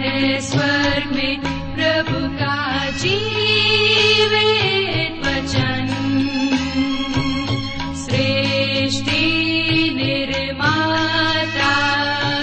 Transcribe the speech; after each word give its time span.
है 0.00 0.40
में 1.06 1.40
प्रभु 1.74 2.36
का 2.38 2.86
वचन। 5.20 5.86
सृष्टि 7.94 9.20
निर्माता 9.96 11.72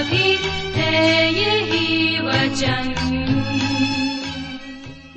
भी 0.03 0.37
है 0.75 1.33
यही 1.33 2.19
वचन। 2.19 2.93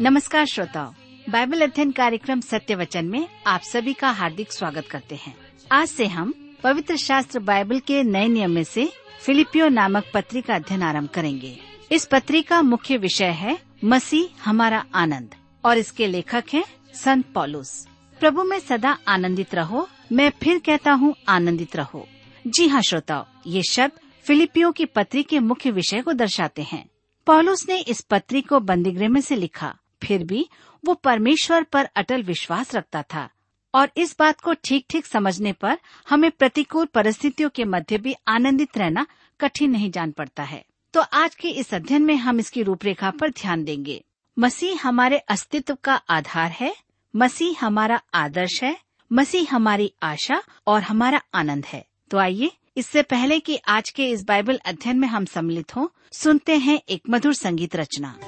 नमस्कार 0.01 0.47
श्रोताओ, 0.47 0.95
बाइबल 1.31 1.61
अध्ययन 1.61 1.91
कार्यक्रम 1.91 2.41
सत्य 2.41 2.75
वचन 2.75 3.05
में 3.05 3.29
आप 3.47 3.61
सभी 3.61 3.93
का 3.93 4.11
हार्दिक 4.11 4.53
स्वागत 4.53 4.87
करते 4.91 5.15
हैं। 5.15 5.35
आज 5.73 5.89
से 5.89 6.07
हम 6.07 6.35
पवित्र 6.63 6.97
शास्त्र 6.97 7.39
बाइबल 7.39 7.79
के 7.79 8.03
नए 8.03 8.29
नियम 8.29 8.51
में 8.51 8.65
से 8.65 8.93
फिलिपियो 9.27 9.69
नामक 9.69 10.05
पत्री 10.15 10.41
का 10.41 10.55
अध्ययन 10.55 10.83
आरंभ 10.83 11.09
करेंगे। 11.09 11.70
इस 11.93 12.05
पत्री 12.07 12.43
का 12.43 12.63
मुख्य 12.63 12.97
विषय 12.97 13.25
है 13.25 13.59
मसीह 13.85 14.51
हमारा 14.51 14.85
आनंद। 14.95 15.35
और 15.65 15.79
इसके 15.79 16.07
लेखक 16.07 16.45
हैं 16.55 16.65
संत 16.95 17.27
पॉलुस। 17.35 17.89
प्रभु 18.21 18.45
में 18.45 18.61
सदा 18.61 18.99
आनंदित 19.09 19.55
रहो, 19.55 19.89
मैं 20.13 20.33
फिर 20.43 20.59
कहता 20.59 20.93
हूँ 20.93 21.15
आनंदित 21.29 21.77
रहो। 21.77 22.09
जी 22.47 22.69
हाँ 22.69 22.83
श्रोताओ, 22.83 23.27
ये 23.47 23.63
शब्द 23.63 23.93
फिलिपियो 24.23 24.73
की 24.73 24.85
पत्री 24.85 25.23
के 25.23 25.39
मुख्य 25.39 25.71
विषय 25.71 26.01
को 26.01 26.13
दर्शाते 26.13 26.63
हैं। 26.63 26.91
पॉलुस 27.27 27.69
ने 27.69 27.81
इस 27.81 28.01
पत्री 28.01 28.43
को 28.43 28.61
बंदीगृह 28.61 29.09
में 29.09 29.21
से 29.21 29.37
लिखा। 29.37 29.77
फिर 30.03 30.25
भी 30.25 30.49
वो 30.85 30.95
परमेश्वर 30.95 31.63
पर 31.63 31.85
अटल 31.85 32.23
विश्वास 32.23 32.75
रखता 32.75 33.03
था। 33.03 33.29
और 33.75 33.91
इस 33.97 34.17
बात 34.19 34.41
को 34.41 34.55
ठीक 34.55 34.87
ठीक 34.91 35.07
समझने 35.07 35.53
पर 35.53 35.79
हमें 36.11 36.31
प्रतिकूल 36.31 36.87
परिस्थितियों 36.87 37.51
के 37.51 37.65
मध्य 37.65 37.99
भी 37.99 38.15
आनंदित 38.29 38.79
रहना 38.79 39.07
कठिन 39.41 39.71
नहीं 39.71 39.91
जान 39.91 40.11
पड़ता 40.11 40.43
है। 40.43 40.65
तो 40.95 41.01
आज 41.01 41.35
के 41.35 41.49
इस 41.49 41.75
अध्ययन 41.75 42.03
में 42.03 42.17
हम 42.17 42.41
इसकी 42.41 42.63
रूपरेखा 42.63 43.11
पर 43.11 43.31
ध्यान 43.31 43.65
देंगे। 43.65 44.05
मसीह 44.39 44.87
हमारे 44.89 45.19
अस्तित्व 45.19 45.75
का 45.85 45.95
आधार 45.95 46.51
है, 46.51 46.77
मसीह 47.17 47.65
हमारा 47.65 48.01
आदर्श 48.15 48.63
है, 48.63 48.77
मसीह 49.13 49.55
हमारी 49.55 49.93
आशा 50.03 50.43
और 50.67 50.83
हमारा 50.83 51.23
आनंद 51.35 51.67
है। 51.67 51.85
तो 52.11 52.19
आइए, 52.19 52.51
इससे 52.77 53.03
पहले 53.03 53.41
कि 53.41 53.57
आज 53.69 53.91
के 53.91 54.11
इस 54.11 54.25
बाइबल 54.25 54.61
अध्ययन 54.67 54.99
में 54.99 55.09
हम 55.09 55.25
सम्मिलित 55.25 55.77
हों, 55.77 55.89
सुनते 56.13 56.57
हैं 56.57 56.81
एक 56.89 57.03
मधुर 57.11 57.35
संगीत 57.35 57.77
रचना। 57.77 58.19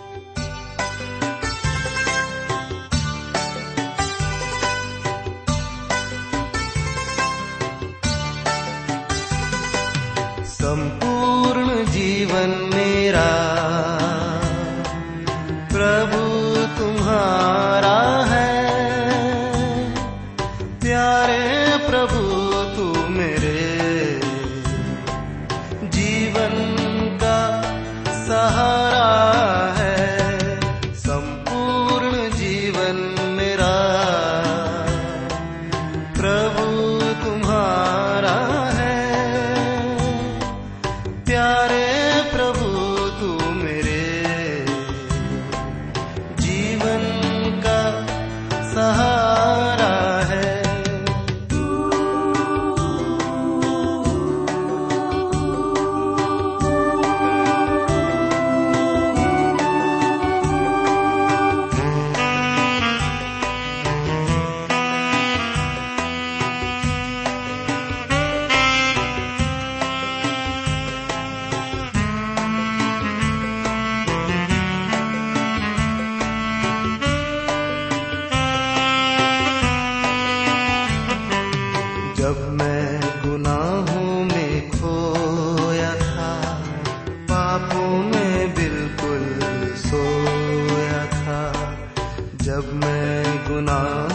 मैं 92.70 93.24
गुनाहों 93.48 94.11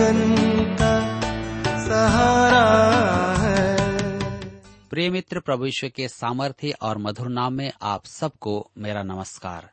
जीवन 0.00 0.76
का 0.76 1.20
सहारा 1.84 2.64
है। 3.38 3.76
प्रिय 4.90 5.10
मित्र 5.10 5.40
प्रभु 5.40 5.66
ईश्वर 5.66 5.90
के 5.90 6.08
सामर्थ्य 6.08 6.70
और 6.82 6.98
मधुर 6.98 7.28
नाम 7.28 7.52
में 7.52 7.72
आप 7.82 8.06
सबको 8.06 8.70
मेरा 8.78 9.02
नमस्कार। 9.02 9.70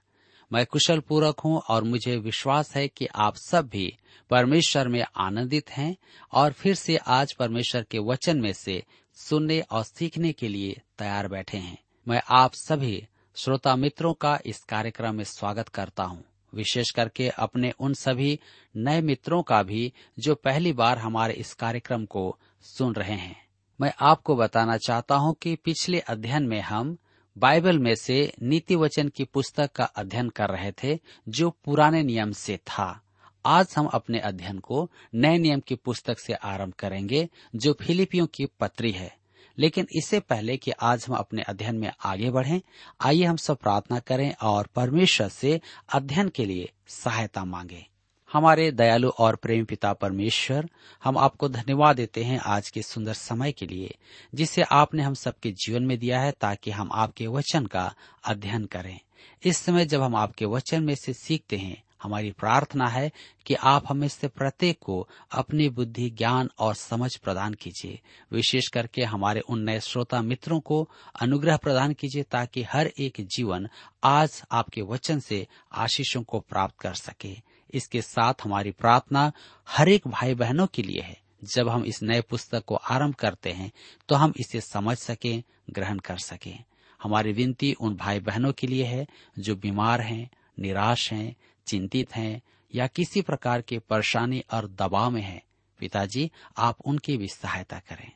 मैं 0.53 0.65
कुशल 0.65 0.99
पूर्वक 0.99 1.39
हूँ 1.39 1.61
और 1.69 1.83
मुझे 1.83 2.17
विश्वास 2.17 2.75
है 2.75 2.87
कि 2.87 3.07
आप 3.15 3.35
सब 3.35 3.67
भी 3.67 3.97
परमेश्वर 4.29 4.87
में 4.87 5.05
आनंदित 5.17 5.69
हैं 5.69 5.97
और 6.33 6.51
फिर 6.51 6.75
से 6.75 6.97
आज 6.97 7.33
परमेश्वर 7.33 7.85
के 7.91 7.99
वचन 7.99 8.37
में 8.37 8.53
से 8.53 8.83
सुनने 9.15 9.59
और 9.61 9.83
सीखने 9.83 10.31
के 10.31 10.47
लिए 10.47 10.81
तैयार 10.97 11.27
बैठे 11.27 11.57
हैं। 11.57 11.77
मैं 12.07 12.21
आप 12.29 12.53
सभी 12.53 13.07
श्रोता 13.35 13.75
मित्रों 13.75 14.13
का 14.13 14.39
इस 14.45 14.63
कार्यक्रम 14.63 15.15
में 15.15 15.23
स्वागत 15.23 15.67
करता 15.67 16.03
हूँ। 16.03 16.23
विशेष 16.53 16.91
करके 16.91 17.29
अपने 17.29 17.73
उन 17.79 17.93
सभी 17.93 18.39
नए 18.77 19.01
मित्रों 19.01 19.43
का 19.43 19.63
भी 19.63 19.93
जो 20.19 20.35
पहली 20.35 20.73
बार 20.73 20.97
हमारे 20.97 21.33
इस 21.33 21.53
कार्यक्रम 21.53 22.05
को 22.05 22.37
सुन 22.61 22.93
रहे 22.93 23.15
हैं। 23.15 23.47
मैं 23.81 23.93
आपको 23.99 24.35
बताना 24.35 24.77
चाहता 24.77 25.15
हूँ 25.15 25.35
कि 25.41 25.55
पिछले 25.55 25.99
अध्ययन 25.99 26.43
में 26.43 26.61
हम 26.61 26.97
बाइबल 27.37 27.79
में 27.79 27.95
से 27.95 28.33
नीति 28.41 28.75
वचन 28.75 29.07
की 29.07 29.23
पुस्तक 29.23 29.71
का 29.71 29.83
अध्ययन 29.83 30.29
कर 30.29 30.49
रहे 30.49 30.71
थे, 30.71 30.99
जो 31.29 31.49
पुराने 31.49 32.03
नियम 32.03 32.31
से 32.31 32.57
था। 32.57 33.01
आज 33.45 33.75
हम 33.77 33.85
अपने 33.85 34.19
अध्ययन 34.19 34.59
को 34.59 34.91
नए 35.15 35.37
नियम 35.37 35.59
की 35.59 35.75
पुस्तक 35.75 36.19
से 36.19 36.33
आरंभ 36.33 36.73
करेंगे, 36.73 37.29
जो 37.55 37.73
फिलिपियों 37.73 38.27
की 38.27 38.45
पत्री 38.45 38.91
है। 38.91 39.17
लेकिन 39.59 39.87
इससे 39.95 40.19
पहले 40.19 40.57
कि 40.57 40.71
आज 40.71 41.05
हम 41.09 41.15
अपने 41.15 41.41
अध्ययन 41.41 41.75
में 41.75 41.91
आगे 42.05 42.29
बढ़ें, 42.29 42.61
आइए 43.01 43.23
हम 43.23 43.35
सब 43.35 43.57
प्रार्थना 43.57 43.99
करें 43.99 44.33
और 44.41 44.67
परमेश्वर 44.75 45.29
से 45.29 45.61
अध्ययन 45.93 46.29
के 46.29 46.45
लिए 46.45 46.71
सहायता 46.87 47.45
मांगे। 47.45 47.85
हमारे 48.33 48.71
दयालु 48.71 49.09
और 49.09 49.35
प्रेम 49.35 49.65
पिता 49.65 49.93
परमेश्वर, 49.93 50.69
हम 51.03 51.17
आपको 51.17 51.49
धन्यवाद 51.49 51.95
देते 51.95 52.23
हैं 52.23 52.39
आज 52.39 52.69
के 52.69 52.81
सुंदर 52.81 53.13
समय 53.13 53.51
के 53.51 53.65
लिए, 53.65 53.97
जिसे 54.35 54.61
आपने 54.61 55.03
हम 55.03 55.13
सबके 55.13 55.51
जीवन 55.51 55.83
में 55.83 55.99
दिया 55.99 56.21
है 56.21 56.31
ताकि 56.31 56.71
हम 56.71 56.89
आपके 56.93 57.27
वचन 57.27 57.65
का 57.65 57.95
अध्ययन 58.25 58.65
करें। 58.65 58.99
इस 59.43 59.57
समय 59.57 59.85
जब 59.85 60.01
हम 60.01 60.15
आपके 60.15 60.45
वचन 60.45 60.83
में 60.83 60.95
से 60.95 61.13
सीखते 61.13 61.57
हैं 61.57 61.83
हमारी 62.07 62.31
प्रार्थना 62.31 62.87
है 62.87 63.11
कि 63.45 63.53
आप 63.53 63.83
हमें 63.89 64.07
से 64.07 64.27
प्रत्येक 64.27 64.79
को 64.79 65.07
अपनी 65.31 65.69
बुद्धि, 65.69 66.09
ज्ञान 66.09 66.49
और 66.59 66.75
समझ 66.75 67.15
प्रदान 67.15 67.53
कीजिए। 67.53 67.99
विशेष 68.31 68.67
करके 68.67 69.03
हमारे 69.03 69.39
उन 69.39 69.59
नए 69.59 69.79
श्रोता 69.79 70.21
मित्रों 70.21 70.59
को 70.59 70.89
अनुग्रह 71.21 71.57
प्रदान 71.57 71.93
कीजिए 71.93 72.23
ताकि 72.23 72.63
हर 72.63 72.87
एक 72.97 73.13
जीवन 73.35 73.67
आज 74.03 74.41
आपके 74.51 74.81
वचन 74.81 75.19
से 75.19 75.47
आशीषों 75.73 76.23
को 76.23 76.39
प्राप्त 76.39 76.79
कर 76.79 76.93
सके। 76.93 77.35
इसके 77.73 78.01
साथ 78.01 78.33
हमारी 78.43 78.71
प्रार्थना 78.71 79.31
हर 79.69 79.89
एक 79.89 80.07
भाई 80.07 80.33
बहनों 80.35 80.67
के 80.67 80.83
लिए 80.83 81.01
है। 81.01 81.19
जब 81.43 81.69
हम 81.69 81.83
इस 81.85 82.01
नए 82.03 82.21
पुस्तक 82.21 82.63
को 82.65 82.75
आरंभ 82.75 83.15
करते 83.15 83.51
हैं 83.51 83.71
तो 84.09 84.15
हम 84.15 84.33
इसे 84.37 84.61
समझ 84.61 84.97
सकें, 84.97 85.43
ग्रहण 85.69 85.99
कर 85.99 86.17
सकें। 86.17 86.63
हमारी 87.03 87.31
विनती 87.31 87.73
उन 87.73 87.95
भाई 87.95 88.19
बहनों 88.19 88.51
के 88.51 88.67
लिए 88.67 88.85
है 88.85 89.05
जो 89.39 89.55
बीमार 89.55 90.01
हैं, 90.01 90.29
निराश 90.59 91.11
हैं 91.13 91.35
चिंतित 91.67 92.15
हैं 92.15 92.41
या 92.75 92.87
किसी 92.87 93.21
प्रकार 93.21 93.61
के 93.61 93.79
परेशानी 93.79 94.43
और 94.53 94.67
दबाव 94.67 95.11
में 95.11 95.21
हैं, 95.21 95.41
पिताजी, 95.79 96.31
आप 96.57 96.77
उनकी 96.85 97.17
भी 97.17 97.27
सहायता 97.27 97.79
करें। 97.79 98.11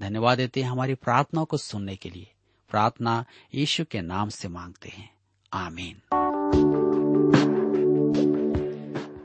धन्यवाद 0.00 0.38
देते 0.38 0.62
हैं 0.62 0.70
हमारी 0.70 0.94
प्रार्थनाओं 0.94 1.44
को 1.44 1.56
सुनने 1.56 1.96
के 1.96 2.10
लिए। 2.10 2.32
प्रार्थना 2.70 3.24
यीशु 3.54 3.84
के 3.84 4.00
नाम 4.00 4.28
से 4.28 4.48
मांगते 4.48 4.88
हैं। 4.88 5.14
आमीन। 5.52 6.00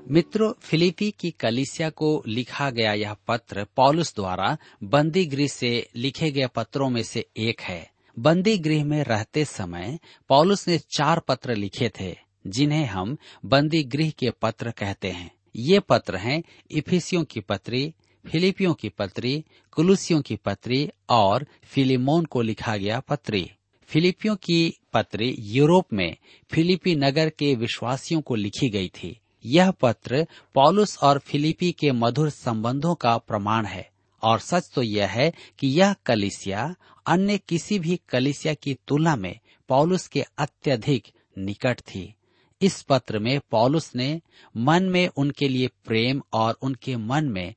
मित्रों, 0.10 0.54
फिलिपी 0.62 1.12
की 1.12 1.32
कलिसिया 1.32 1.90
को 1.90 2.24
लिखा 2.28 2.70
गया 2.70 2.94
यह 2.94 3.16
पत्र 3.28 3.68
पॉलुस 3.76 4.16
द्वारा 4.16 4.58
बंदी 4.84 5.26
गृह 5.26 5.48
से 5.48 5.90
लिखे 5.96 6.32
गए 6.32 6.48
पत्रों 6.48 6.90
में 6.90 7.04
से 7.04 7.26
एक 7.38 7.62
है। 7.62 7.92
बंदी 8.20 8.58
गृह 8.58 8.86
में 8.86 9.04
रहते 9.04 9.46
समय 9.46 10.00
पॉलुस 10.30 10.68
ने 10.68 10.78
चार 10.78 11.20
पत्र 11.20 11.56
लिखे 11.56 11.92
थे। 12.00 12.31
जिन्हें 12.48 12.86
हम 12.86 13.18
बंदी 13.46 13.84
गृह 13.84 14.10
के 14.10 14.30
पत्र 14.30 14.72
कहते 14.72 15.12
हैं। 15.12 15.32
ये 15.56 15.80
पत्र 15.80 16.16
हैं 16.16 16.44
इफिसियों 16.72 17.24
की 17.24 17.40
पत्री, 17.40 17.94
फिलिपियों 18.32 18.74
की 18.74 18.90
पत्री, 18.90 19.46
कुलुसियों 19.72 20.22
की 20.22 20.36
पत्री 20.36 20.90
और 21.10 21.48
फिलिमोन 21.64 22.26
को 22.26 22.42
लिखा 22.42 22.78
गया 22.78 23.00
पत्री। 23.00 23.52
फिलिपियों 23.84 24.36
की 24.36 24.74
पत्री 24.94 25.36
यूरोप 25.40 25.86
में 25.94 26.16
फिलिपी 26.52 26.96
नगर 26.96 27.30
के 27.30 27.56
विश्वासियों 27.56 28.22
को 28.22 28.36
लिखी 28.36 28.70
गई 28.70 28.88
थी। 28.88 29.20
यह 29.46 29.72
पत्र 29.72 30.28
पॉलुस 30.54 30.98
और 30.98 31.20
फिलिपी 31.20 31.72
के 31.72 31.92
मधुर 31.92 32.30
संबंधों 32.30 32.96
का 32.96 33.18
प्रमाण 33.18 33.66
है। 33.66 33.92
और 34.24 34.40
सच 34.40 34.72
तो 34.76 34.82
यह 34.82 35.08
है 35.08 35.34
कि 35.60 35.68
यह 35.68 35.94
कलिसिया, 35.94 36.76
अन्य 37.06 37.38
किसी 37.38 37.80
भी 37.80 38.00
कलिसिया 38.10 38.54
की 38.54 38.78
तुलना 38.88 39.16
में 39.16 39.40
पॉलुस 39.68 40.08
के 40.08 40.22
अत्यधिक 40.38 41.04
निकट 41.38 41.80
थी। 41.80 42.16
इस 42.62 42.82
पत्र 42.82 43.20
में 43.20 43.40
पॉलुस 43.52 43.96
ने 43.96 44.22
मन 44.58 44.84
में 44.84 45.08
उनके 45.08 45.48
लिए 45.48 45.68
प्रेम 45.68 46.22
और 46.34 46.58
उनके 46.62 46.96
मन 46.96 47.26
में 47.26 47.56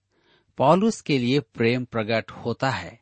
पॉलुस 0.59 1.01
के 1.01 1.19
लिए 1.19 1.41
प्रेम 1.41 1.85
प्रकट 1.85 2.31
होता 2.31 2.71
है। 2.71 3.01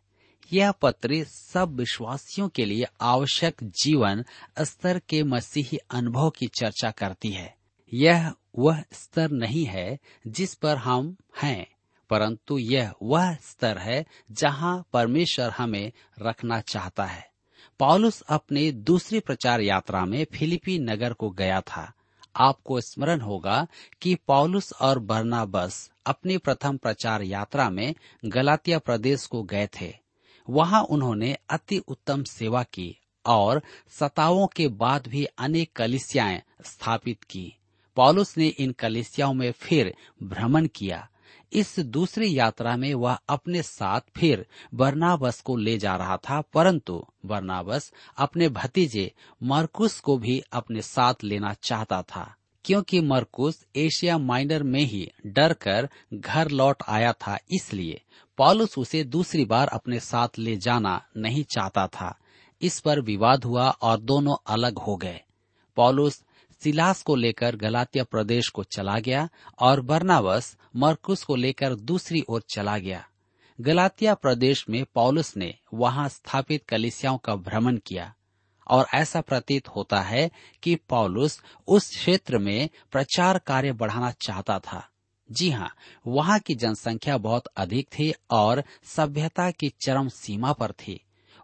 यह 0.53 0.73
पत्र 0.73 1.25
सब 1.25 1.77
विश्वासियों 1.77 2.49
के 2.49 2.65
लिए 2.65 2.85
आवश्यक 3.01 3.65
जीवन 3.65 4.25
स्तर 4.61 4.99
के 4.99 5.23
मसीही 5.23 5.77
अनुभव 5.77 6.31
की 6.31 6.47
चर्चा 6.47 6.91
करती 6.91 7.31
है। 7.31 7.57
यह 7.95 8.33
वह 8.59 8.85
स्तर 8.93 9.31
नहीं 9.31 9.65
है 9.65 9.99
जिस 10.27 10.55
पर 10.55 10.77
हम 10.77 11.17
हैं, 11.43 11.67
परंतु 12.11 12.59
यह 12.59 12.93
वह 13.03 13.35
स्तर 13.35 13.79
है 13.79 14.07
जहाँ 14.31 14.87
परमेश्वर 14.93 15.51
हमें 15.51 15.93
रखना 16.23 16.61
चाहता 16.61 17.05
है। 17.05 17.32
पॉलुस 17.83 18.21
अपनी 18.21 18.73
दूसरी 18.73 19.21
प्रचार 19.21 19.61
यात्रा 19.61 20.05
में 20.05 20.27
फिलिपी 20.35 20.79
नगर 20.79 21.13
को 21.13 21.31
गया 21.31 21.61
था। 21.61 21.93
आपको 22.37 22.81
स्मरण 22.81 23.21
होगा 23.21 23.67
कि 24.03 24.15
पॉलुस 24.15 24.73
और 24.73 24.99
बर्नाबस 24.99 25.91
अपनी 26.07 26.39
प्रथम 26.39 26.77
प्रचार 26.77 27.23
यात्रा 27.23 27.71
में 27.71 27.95
गलातिया 28.25 28.79
प्रदेश 28.79 29.27
को 29.27 29.43
गए 29.43 29.69
थे। 29.81 29.95
वहाँ 30.51 30.83
उन्होंने 30.83 31.37
अति 31.51 31.79
उत्तम 31.79 32.23
सेवा 32.23 32.63
की 32.63 32.99
और 33.27 33.63
सतावों 33.89 34.47
के 34.47 34.69
बाद 34.69 35.07
भी 35.07 35.25
अनेक 35.25 35.73
कलिसियाएँ 35.77 36.43
स्थापित 36.65 37.25
की। 37.25 37.57
पॉलुस 37.97 38.39
ने 38.39 38.47
इन 38.47 38.73
कलिसियाओं 38.73 39.35
में 39.35 39.53
फिर 39.53 39.95
भ्रमण 40.23 40.67
किया। 40.67 41.09
इस 41.53 41.79
दूसरी 41.81 42.39
यात्रा 42.39 42.77
में 42.77 42.93
वह 42.95 43.19
अपने 43.29 43.63
साथ 43.63 44.01
फिर 44.17 44.47
बर्नाबस 44.75 45.41
को 45.41 45.57
ले 45.57 45.77
जा 45.79 45.97
रहा 45.97 46.17
था, 46.17 46.41
परंतु 46.41 47.05
बर्नाबस 47.27 47.93
अपने 48.17 48.49
भतीजे 48.49 49.11
मरकुस 49.43 49.99
को 50.01 50.17
भी 50.19 50.43
अपने 50.53 50.83
साथ 50.83 51.25
लेना 51.25 51.53
चाहता 51.63 52.03
था, 52.03 52.35
क्योंकि 52.65 53.01
मरकुस 53.01 53.65
एशिया 53.77 54.19
माइनर 54.19 54.63
में 54.63 54.81
ही 54.81 55.11
डर 55.27 55.53
कर 55.53 55.89
घर 56.15 56.51
लौट 56.51 56.83
आया 56.89 57.13
था, 57.13 57.39
इसलिए 57.51 58.01
पॉलुस 58.39 58.79
उसे 58.79 59.05
दूसरी 59.05 59.45
बार 59.45 59.69
अपने 59.69 60.01
साथ 60.01 60.39
ले 60.39 60.57
जाना 60.57 61.01
नहीं 61.17 61.45
चाहता 61.45 61.87
था। 61.87 62.15
इस 62.63 62.79
पर 62.81 63.01
विवाद 63.01 63.45
हुआ 63.45 63.69
और 63.83 64.01
दोनों 64.01 64.37
अलग 64.47 64.79
हो 64.79 64.97
गए। 64.97 65.21
पॉलुस 65.77 66.23
सिलास 66.65 67.03
को 67.03 67.15
लेकर 67.15 67.57
गलातिया 67.57 68.05
प्रदेश 68.05 68.49
को 68.49 68.63
चला 68.65 68.99
गया 68.99 69.29
और 69.61 69.81
बर्नावस, 69.81 70.57
मरकुस 70.77 71.23
को 71.25 71.37
लेकर 71.37 71.75
दूसरी 71.75 72.23
ओर 72.29 72.43
चला 72.55 72.79
गया। 72.79 73.07
गलातिया 73.61 74.15
प्रदेश 74.15 74.65
में 74.69 74.85
पौलुस 74.95 75.37
ने 75.37 75.55
वहाँ 75.75 76.09
स्थापित 76.09 76.65
कलिसियाओं 76.69 77.19
का 77.19 77.35
भ्रमण 77.37 77.77
किया 77.77 78.15
और 78.69 78.87
ऐसा 78.95 79.21
प्रतीत 79.21 79.69
होता 79.69 80.01
है 80.01 80.31
कि 80.63 80.75
पौलुस 80.75 81.41
उस 81.69 81.89
क्षेत्र 81.89 82.39
में 82.39 82.69
प्रचार 82.93 83.39
कार्य 83.39 83.73
बढ़ाना 83.73 84.11
चाहता 84.11 84.59
था। 84.59 84.89
जी 85.33 85.51
हाँ 85.51 85.75
वहाँ 86.07 86.39
की 86.39 86.55
जनसंख्या 86.55 87.17
बहुत 87.19 87.47
अधिक 87.57 87.89
थी 87.89 88.13
और 88.31 88.65
सभ्यता 88.85 89.51
की 89.51 89.69
चरम 89.69 90.09
सीमा 90.09 90.53
पर 90.53 90.73
थी। 90.73 91.01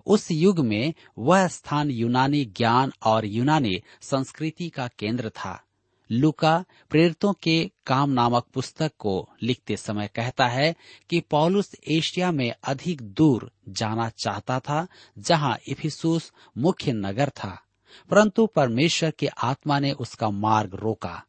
उस 0.09 0.31
युग 0.31 0.59
में 0.59 0.95
वह 1.19 1.49
स्थान 1.49 1.91
यूनानी 1.91 2.45
ज्ञान 2.45 2.93
और 3.03 3.27
यूनानी 3.27 3.83
संस्कृति 4.01 4.69
का 4.69 4.89
केंद्र 4.99 5.31
था। 5.31 5.63
लुका 6.11 6.65
प्रेरितों 6.91 7.33
के 7.33 7.71
काम 7.87 8.11
नामक 8.11 8.47
पुस्तक 8.55 8.93
को 8.99 9.29
लिखते 9.43 9.77
समय 9.77 10.11
कहता 10.15 10.47
है 10.47 10.77
कि 11.11 11.21
पौलुस 11.21 11.77
एशिया 11.89 12.33
में 12.33 12.55
अधिक 12.65 13.03
दूर 13.03 13.51
जाना 13.69 14.09
चाहता 14.09 14.61
था, 14.61 14.87
जहाँ 15.19 15.59
इफिसूस 15.69 16.33
मुख्य 16.59 16.93
नगर 16.93 17.29
था। 17.29 17.63
परंतु 18.11 18.47
परमेश्वर 18.47 19.11
के 19.11 19.27
आत्मा 19.27 19.79
ने 19.79 19.93
उसका 19.93 20.31
मार्ग 20.31 20.75
रोका। 20.75 21.25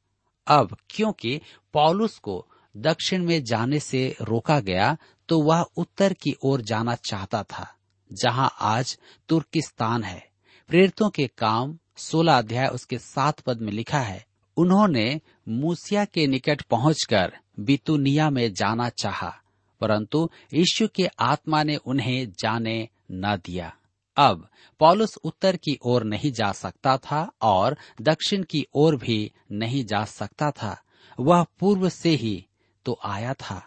अब 0.47 0.77
क्योंकि 0.89 1.41
पौलुस 1.73 2.17
को 2.17 2.47
दक्षिण 2.77 3.25
में 3.25 3.43
जाने 3.43 3.79
से 3.79 4.15
रोका 4.21 4.59
गया 4.59 4.97
तो 5.29 5.41
वह 5.41 5.61
उत्तर 5.77 6.13
की 6.13 6.35
ओर 6.43 6.61
जाना 6.61 6.95
चाहता 6.95 7.43
था। 7.43 7.75
जहाँ 8.11 8.49
आज 8.59 8.97
तुर्किस्तान 9.29 10.03
है। 10.03 10.23
प्रेरितों 10.69 11.09
के 11.09 11.27
काम 11.27 11.77
सोलह 11.97 12.37
अध्याय 12.37 12.67
उसके 12.67 12.97
सात 12.97 13.39
पद 13.39 13.61
में 13.61 13.71
लिखा 13.73 13.99
है। 13.99 14.25
उन्होंने 14.57 15.19
मूसिया 15.49 16.05
के 16.05 16.27
निकट 16.27 16.61
पहुंचकर 16.61 17.37
बितुनिया 17.59 18.29
में 18.29 18.53
जाना 18.53 18.89
चाहा, 18.89 19.33
परंतु 19.81 20.29
यीशु 20.53 20.87
के 20.87 21.07
आत्मा 21.19 21.63
ने 21.63 21.75
उन्हें 21.75 22.31
जाने 22.31 22.87
न 23.11 23.35
दिया। 23.45 23.73
अब 24.17 24.47
पॉलुस 24.79 25.17
उत्तर 25.23 25.55
की 25.55 25.77
ओर 25.83 26.03
नहीं 26.03 26.31
जा 26.31 26.51
सकता 26.51 26.97
था 26.97 27.31
और 27.41 27.77
दक्षिण 28.01 28.43
की 28.43 28.65
ओर 28.73 28.95
भी 28.95 29.31
नहीं 29.51 29.85
जा 29.85 30.03
सकता 30.03 30.51
था। 30.51 30.81
वह 31.19 31.45
पूर्व 31.59 31.89
से 31.89 32.09
ही 32.09 32.45
तो 32.85 32.99
आया 33.03 33.33
था। 33.33 33.63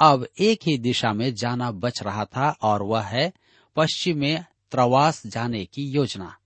अब 0.00 0.26
एक 0.40 0.60
ही 0.66 0.76
दिशा 0.78 1.12
में 1.12 1.34
जाना 1.34 1.70
बच 1.70 2.02
रहा 2.02 2.24
था 2.24 2.50
और 2.62 2.82
वह 2.82 3.02
है 3.02 3.32
पश्चिम 3.76 4.18
में 4.18 4.44
त्रवास 4.70 5.26
जाने 5.26 5.64
की 5.64 5.82
योजना। 5.82 6.36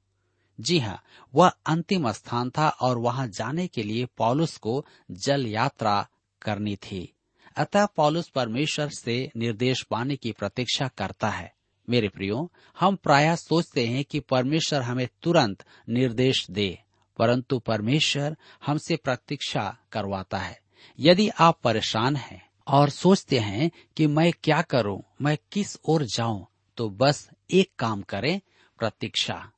जी 0.61 0.79
हाँ 0.79 1.03
वह 1.35 1.49
अंतिम 1.49 2.13
स्थान 2.13 2.51
था 2.51 2.69
और 2.69 2.99
वहाँ 2.99 3.29
जाने 3.29 3.67
के 3.67 3.83
लिए 3.83 4.07
पॉलुस 4.17 4.57
को 4.57 4.87
जल 5.11 5.47
यात्रा 5.47 6.09
करनी 6.43 6.77
थी। 6.77 7.13
अतः 7.57 7.87
पॉलुस 7.87 8.29
परमेश्वर 8.29 8.89
से 8.89 9.31
निर्देश 9.37 9.83
पाने 9.83 10.17
की 10.17 10.33
प्रतीक्षा 10.33 10.89
करता 10.89 11.29
है। 11.31 11.55
मेरे 11.91 12.09
प्रियो, 12.09 12.53
हम 12.81 12.97
प्राय 12.97 13.37
सोचते 13.37 13.87
हैं 13.87 14.05
कि 14.05 14.21
परमेश्वर 14.21 14.83
हमें 14.83 15.09
तुरंत 15.23 15.65
निर्देश 15.89 16.47
दे, 16.51 16.79
परंतु 17.17 17.59
परमेश्वर 17.59 18.37
हमसे 18.67 18.97
प्रतीक्षा 18.97 19.77
करवाता 19.93 20.39
है। 20.39 20.61
यदि 21.01 21.29
आप 21.29 21.59
परेशान 21.65 22.17
हैं 22.17 22.49
और 22.67 22.91
सोचते 22.91 23.39
हैं 23.39 23.71
कि 23.97 24.07
मैं 24.07 24.33
क्या 24.45 24.63
करूँ, 24.63 25.03
मैं 25.23 25.39
किस 25.53 25.79
ओर 25.89 26.05
जाऊँ 26.05 26.47
तो 26.77 26.89
बस 26.91 27.29
एक 27.51 27.71
काम 27.79 28.03
करें, 28.03 28.41
प्रतीक्षा। 28.79 29.51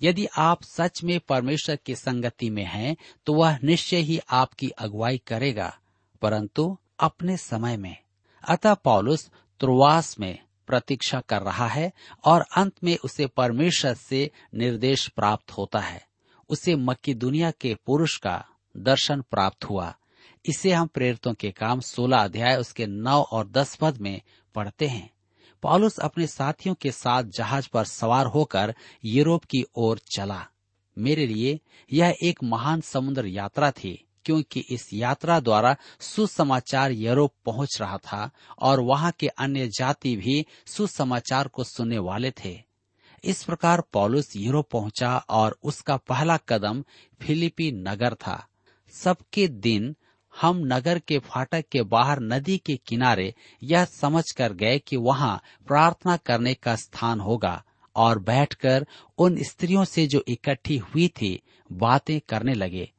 यदि 0.00 0.26
आप 0.38 0.62
सच 0.62 1.02
में 1.04 1.18
परमेश्वर 1.20 1.76
की 1.76 1.94
संगति 1.94 2.50
में 2.50 2.64
हैं 2.64 2.96
तो 3.26 3.32
वह 3.32 3.58
निश्चय 3.64 3.96
ही 3.96 4.18
आपकी 4.30 4.68
अगुवाई 4.68 5.18
करेगा, 5.26 5.76
परंतु 6.22 6.76
अपने 6.98 7.36
समय 7.36 7.76
में। 7.76 7.96
अतः 8.44 8.74
पौलुस 8.74 9.30
त्रुवास 9.60 10.18
में 10.20 10.38
प्रतीक्षा 10.66 11.20
कर 11.20 11.42
रहा 11.42 11.66
है 11.68 11.92
और 12.24 12.44
अंत 12.56 12.72
में 12.84 12.96
उसे 13.04 13.26
परमेश्वर 13.26 13.94
से 13.94 14.30
निर्देश 14.54 15.06
प्राप्त 15.08 15.50
होता 15.50 15.78
है। 15.78 16.06
उसे 16.50 16.74
मक्की 16.76 17.14
दुनिया 17.14 17.50
के 17.50 17.74
पुरुष 17.86 18.16
का 18.16 18.44
दर्शन 18.76 19.20
प्राप्त 19.20 19.64
हुआ। 19.64 19.94
इसे 20.44 20.72
हम 20.72 20.86
प्रेरितों 20.86 21.34
के 21.34 21.50
काम 21.50 21.80
16 21.80 22.24
अध्याय 22.24 22.56
उसके 22.56 22.86
9 22.86 23.22
और 23.22 23.48
10 23.48 23.74
पद 23.74 23.98
में 24.00 24.20
पढ़ते 24.54 24.86
हैं। 24.86 25.10
पौलुस 25.64 25.98
अपने 25.98 26.26
साथियों 26.26 26.74
के 26.74 26.90
साथ 26.90 27.24
जहाज़ 27.36 27.68
पर 27.72 27.84
सवार 27.84 28.26
होकर 28.26 28.74
यूरोप 29.04 29.44
की 29.44 29.64
ओर 29.76 30.00
चला। 30.16 30.40
मेरे 30.96 31.26
लिए 31.26 31.58
यह 31.92 32.16
एक 32.22 32.42
महान 32.44 32.80
समुद्र 32.80 33.26
यात्रा 33.26 33.70
थी, 33.70 33.92
क्योंकि 34.24 34.60
इस 34.70 34.88
यात्रा 34.92 35.38
द्वारा 35.40 35.74
सुसमाचार 36.00 36.92
यूरोप 36.92 37.32
पहुँच 37.44 37.78
रहा 37.80 37.96
था 37.96 38.30
और 38.58 38.80
वहाँ 38.80 39.12
के 39.18 39.28
अन्य 39.28 39.66
जाति 39.68 40.16
भी 40.16 40.44
सुसमाचार 40.66 41.48
को 41.48 41.64
सुनने 41.64 41.98
वाले 41.98 42.30
थे। 42.44 42.56
इस 43.24 43.42
प्रकार 43.44 43.82
पॉलुस 43.92 44.32
यूरोप 44.36 44.70
पहुँचा 44.70 45.16
और 45.30 45.58
उसका 45.62 45.96
पहला 45.96 46.36
कदम 46.48 46.84
फिलिपी 47.20 47.72
नगर 47.72 48.14
था। 48.14 48.46
सबके 48.94 49.48
दिन 49.48 49.94
हम 50.40 50.62
नगर 50.64 50.98
के 50.98 51.18
फाटक 51.18 51.64
के 51.72 51.82
बाहर 51.82 52.20
नदी 52.20 52.58
के 52.58 52.76
किनारे 52.76 53.34
यह 53.62 53.84
समझ 53.84 54.24
कर 54.32 54.52
गए 54.52 54.78
कि 54.78 54.96
वहाँ 54.96 55.42
प्रार्थना 55.66 56.16
करने 56.16 56.54
का 56.54 56.76
स्थान 56.76 57.20
होगा 57.20 57.64
और 57.96 58.18
बैठकर 58.18 58.86
उन 59.18 59.42
स्त्रियों 59.42 59.84
से 59.84 60.06
जो 60.06 60.24
इकट्ठी 60.28 60.76
हुई 60.76 61.08
थी, 61.08 61.42
बातें 61.72 62.20
करने 62.28 62.54
लगे। 62.54 62.92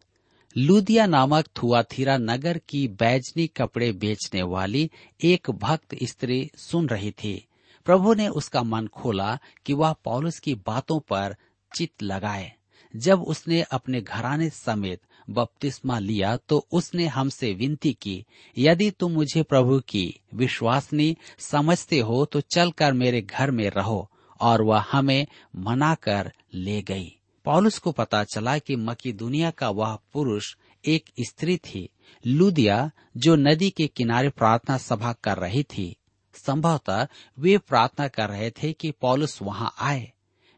लुदिया 0.58 1.06
नामक 1.06 1.46
थुआथीरा 1.48 2.18
नगर 2.18 2.58
की 2.58 2.88
बैजनी 2.88 3.48
कपड़े 3.48 3.92
बेचने 3.92 4.42
वाली 4.42 4.92
एक 5.24 5.51
भक्त 5.51 5.96
स्त्री 6.04 6.51
सुन 6.58 6.88
रही 6.89 7.12
थी। 7.12 7.48
प्रभु 7.86 8.13
ने 8.13 8.27
उसका 8.27 8.63
मन 8.63 8.88
खोला 8.88 9.39
कि 9.65 9.74
वह 9.74 9.94
पौलुस 10.04 10.39
की 10.39 10.56
बातों 10.56 11.00
पर 11.00 11.36
चित 11.77 12.04
लगाए। 12.04 12.54
जब 12.96 13.22
उसने 13.22 13.62
अपने 13.62 14.01
घराने 14.01 14.50
समेत 14.50 15.01
बपतिस्मा 15.29 16.00
लिया 16.00 16.38
तो 16.38 16.67
उसने 16.72 17.08
हमसे 17.08 17.53
विनती 17.53 17.94
की, 17.94 18.25
यदि 18.58 18.91
तुम 18.91 19.12
मुझे 19.12 19.44
प्रभु 19.44 19.79
की 19.79 20.20
विश्वासनी 20.34 21.17
समझते 21.39 22.00
हो 22.00 22.25
तो 22.25 22.41
चलकर 22.41 22.94
मेरे 22.94 23.22
घर 23.22 23.51
में 23.51 23.70
रहो। 23.70 24.12
और 24.41 24.62
वह 24.62 24.86
हमें 24.91 25.27
मनाकर 25.55 26.34
ले 26.53 26.82
गई। 26.82 27.20
पॉलुस 27.46 27.77
को 27.77 27.91
पता 27.91 28.24
चला 28.24 28.58
कि 28.58 28.75
मकी 28.75 29.13
दुनिया 29.13 29.51
का 29.51 29.70
वह 29.70 29.98
पुरुष 30.13 30.55
एक 30.86 31.05
स्त्री 31.20 31.58
थी। 31.58 31.89
लुदिया, 32.27 32.91
जो 33.17 33.36
नदी 33.36 33.70
के 33.70 33.88
किनारे 33.88 34.29
प्रार्थना 34.29 34.77
सभा 34.77 35.13
कर 35.13 35.38
रही 35.38 35.63
थी, 35.63 35.96
संभवतः 36.34 37.08
वे 37.39 37.58
प्रार्थना 37.58 38.08
कर 38.08 38.29
रहे 38.29 38.51
थे 38.51 38.74
कि 38.74 38.91
पौलुस 38.91 39.41
वहाँ 39.41 39.74
आए। 39.79 40.12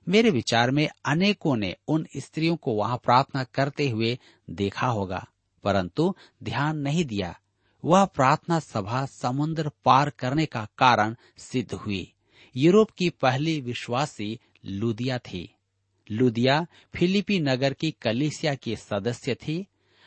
मेरे 0.07 0.29
विचार 0.29 0.71
में 0.71 0.87
अनेकों 1.05 1.55
ने 1.55 1.75
उन 1.87 2.05
स्त्रियों 2.17 2.55
को 2.55 2.73
वहाँ 2.73 2.97
प्रार्थना 2.97 3.43
करते 3.43 3.89
हुए 3.89 4.17
देखा 4.49 4.87
होगा, 4.87 5.25
परंतु 5.63 6.13
ध्यान 6.43 6.77
नहीं 6.77 7.05
दिया। 7.05 7.35
वह 7.83 8.05
प्रार्थना 8.05 8.59
सभा 8.59 9.05
समुद्र 9.05 9.71
पार 9.85 10.09
करने 10.09 10.45
का 10.45 10.67
कारण 10.77 11.15
सिद्ध 11.37 11.73
हुई। 11.73 12.13
यूरोप 12.55 12.91
की 12.91 13.09
पहली 13.09 13.59
विश्वासी 13.61 14.39
लुदिया 14.65 15.17
थी। 15.17 15.49
लुदिया 16.11 16.65
फिलिपी 16.95 17.39
नगर 17.39 17.73
की 17.73 17.91
कलिसिया 17.91 18.55
की 18.55 18.75
सदस्य 18.75 19.35
थी। 19.35 19.65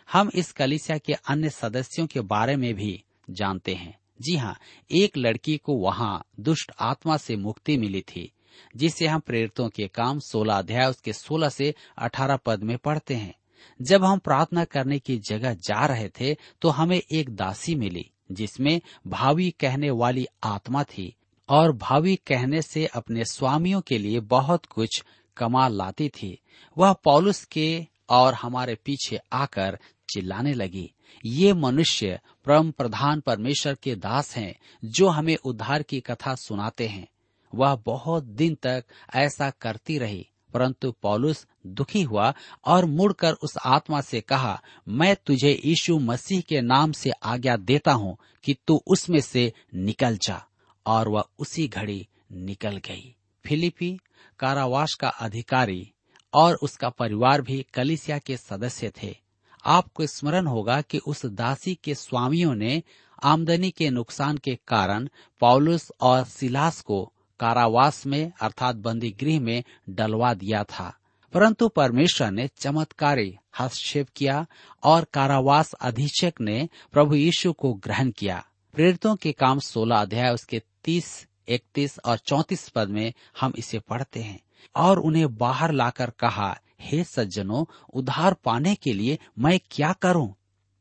हम 0.08 0.30
इस 0.34 0.52
कलिसिया 0.52 0.98
के 0.98 1.12
अन्य 1.12 1.50
सदस्यों 1.50 2.06
के 2.06 2.20
बारे 2.20 2.56
में 2.56 2.74
भी 2.74 3.02
जानते 3.30 3.74
हैं। 3.74 3.98
जी 4.20 4.36
हाँ 4.36 4.56
एक 4.90 5.16
लड़की 5.16 5.56
को 5.56 5.74
वहाँ 5.74 6.22
दुष्ट 6.40 6.72
आत्मा 6.80 7.16
से 7.16 7.36
मुक्ति 7.36 7.76
मिली 7.78 8.00
थी। 8.00 8.30
जिसे 8.76 9.06
हम 9.06 9.20
प्रेरितों 9.20 9.68
के 9.68 9.88
काम 9.88 10.18
16 10.20 10.58
अध्याय 10.58 10.86
उसके 10.86 11.12
16 11.12 11.48
से 11.48 11.74
18 11.98 12.36
पद 12.36 12.62
में 12.62 12.76
पढ़ते 12.78 13.14
हैं। 13.14 13.34
जब 13.80 14.04
हम 14.04 14.18
प्रार्थना 14.18 14.64
करने 14.64 14.98
की 14.98 15.16
जगह 15.18 15.54
जा 15.54 15.84
रहे 15.86 16.08
थे 16.08 16.34
तो 16.62 16.68
हमें 16.68 17.00
एक 17.12 17.30
दासी 17.30 17.74
मिली, 17.74 18.10
जिसमें 18.32 18.80
भावी 19.06 19.50
कहने 19.50 19.90
वाली 19.90 20.26
आत्मा 20.44 20.82
थी 20.84 21.14
और 21.48 21.72
भावी 21.72 22.16
कहने 22.16 22.62
से 22.62 22.86
अपने 22.86 23.24
स्वामियों 23.24 23.80
के 23.80 23.98
लिए 23.98 24.20
बहुत 24.20 24.66
कुछ 24.66 25.02
कमा 25.36 25.68
लाती 25.68 26.08
थी। 26.08 26.38
वह 26.76 26.92
पौलुस 26.92 27.44
के 27.44 27.86
और 28.10 28.34
हमारे 28.34 28.74
पीछे 28.74 29.18
आकर 29.32 29.78
चिल्लाने 30.08 30.52
लगी, 30.52 30.90
ये 31.24 31.52
मनुष्य 31.52 32.18
परम 32.44 32.70
प्रधान 32.70 33.20
परमेश्वर 33.20 33.74
के 33.74 33.94
दास 33.94 34.36
हैं, 34.36 34.54
जो 34.84 35.08
हमें 35.08 35.36
उद्धार 35.36 35.82
की 35.82 36.00
कथा 36.00 36.34
सुनाते 36.34 36.86
हैं। 36.86 37.06
वह 37.54 37.74
बहुत 37.74 38.24
दिन 38.24 38.54
तक 38.54 38.84
ऐसा 39.14 39.50
करती 39.50 39.98
रही, 39.98 40.28
परंतु 40.54 40.92
पौलुस 41.02 41.46
दुखी 41.66 42.02
हुआ 42.02 42.34
और 42.64 42.84
मुड़कर 42.84 43.32
उस 43.32 43.58
आत्मा 43.64 44.00
से 44.00 44.20
कहा, 44.20 44.62
मैं 44.88 45.16
तुझे 45.26 45.60
यीशु 45.64 45.98
मसीह 45.98 46.40
के 46.40 46.60
नाम 46.60 46.92
से 46.92 47.10
आज्ञा 47.10 47.56
देता 47.56 47.92
हूँ 47.92 48.16
कि 48.44 48.56
तू 48.66 48.82
उसमें 48.86 49.20
से 49.20 49.52
निकल 49.74 50.16
जा। 50.16 50.46
और 50.86 51.08
वह 51.08 51.24
उसी 51.38 51.68
घड़ी 51.68 52.08
निकल 52.32 52.76
गई। 52.76 53.16
फिलिपी 53.46 53.98
कारावास 54.38 54.94
का 54.94 55.08
अधिकारी 55.08 55.92
और 56.34 56.54
उसका 56.54 56.88
परिवार 56.88 57.42
भी 57.42 57.66
कलिसिया 57.74 58.18
के 58.18 58.36
सदस्य 58.36 58.92
थे। 59.02 59.16
आपको 59.64 60.06
स्मरण 60.06 60.46
होगा 60.46 60.80
कि 60.80 60.98
उस 60.98 61.26
दासी 61.26 61.74
के 61.74 61.94
स्वामियों 61.94 62.54
ने 62.54 62.82
आमदनी 63.22 63.70
के 63.70 63.90
नुकसान 63.90 64.36
के 64.36 64.58
कारण 64.68 65.08
पौलुस 65.40 65.92
और 66.00 66.24
सिलास 66.24 66.80
को 66.80 67.12
कारावास 67.40 68.06
में 68.06 68.32
अर्थात 68.40 68.76
बंदी 68.76 69.10
गृह 69.10 69.40
में 69.40 69.64
डलवा 69.90 70.34
दिया 70.34 70.64
था। 70.64 70.96
परंतु 71.32 71.68
परमेश्वर 71.68 72.30
ने 72.30 72.48
चमत्कारी 72.48 73.36
हस्तक्षेप 73.60 74.08
किया 74.16 74.46
और 74.82 75.04
कारावास 75.04 75.72
अधीक्षक 75.72 76.34
ने 76.40 76.68
प्रभु 76.92 77.14
यीशु 77.14 77.52
को 77.52 77.74
ग्रहण 77.74 78.10
किया। 78.10 78.46
प्रेरितों 78.74 79.16
के 79.16 79.32
काम 79.32 79.58
16 79.58 80.00
अध्याय 80.00 80.30
उसके 80.30 80.62
30, 80.84 81.26
31 81.48 81.98
और 82.04 82.18
34 82.18 82.68
पद 82.68 82.88
में 82.88 83.12
हम 83.40 83.52
इसे 83.58 83.78
पढ़ते 83.78 84.20
हैं। 84.20 84.40
और 84.76 84.98
उन्हें 84.98 85.36
बाहर 85.36 85.72
लाकर 85.72 86.10
कहा 86.10 86.58
हे 86.80 87.04
सज्जनों 87.04 87.64
उधार 87.94 88.34
पाने 88.34 88.74
के 88.74 88.92
लिए 88.92 89.18
मैं 89.38 89.60
क्या 89.70 89.92
करूँ? 89.92 90.34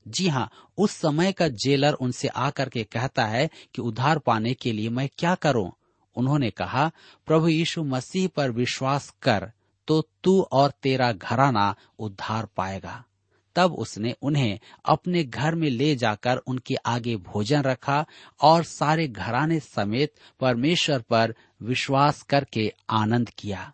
जी 0.07 0.27
हाँ 0.27 0.49
उस 0.77 0.91
समय 0.91 1.31
का 1.31 1.47
जेलर 1.47 1.93
उनसे 1.93 2.27
आकर 2.27 2.69
के 2.69 2.83
कहता 2.83 3.25
है 3.25 3.49
कि 3.75 3.81
उधार 3.81 4.19
पाने 4.19 4.53
के 4.53 4.71
लिए 4.71 4.89
मैं 4.89 5.09
क्या 5.17 5.35
करूँ? 5.35 5.71
उन्होंने 6.19 6.49
कहा, 6.49 6.91
प्रभु 7.27 7.47
यीशु 7.47 7.83
मसीह 7.83 8.27
पर 8.27 8.51
विश्वास 8.51 9.13
कर 9.21 9.51
तो 9.87 10.01
तू 10.23 10.41
और 10.41 10.71
तेरा 10.83 11.11
घराना 11.11 11.75
उद्धार 11.99 12.47
पाएगा। 12.57 13.03
तब 13.55 13.73
उसने 13.73 14.13
उन्हें 14.21 14.59
अपने 14.85 15.23
घर 15.23 15.55
में 15.55 15.69
ले 15.69 15.95
जाकर 15.95 16.37
उनके 16.37 16.75
आगे 16.75 17.15
भोजन 17.15 17.61
रखा 17.61 18.05
और 18.41 18.63
सारे 18.63 19.07
घराने 19.07 19.59
समेत 19.59 20.13
परमेश्वर 20.39 21.01
पर 21.01 21.33
विश्वास 21.63 22.21
करके 22.21 22.73
आनंद 22.89 23.29
किया। 23.29 23.73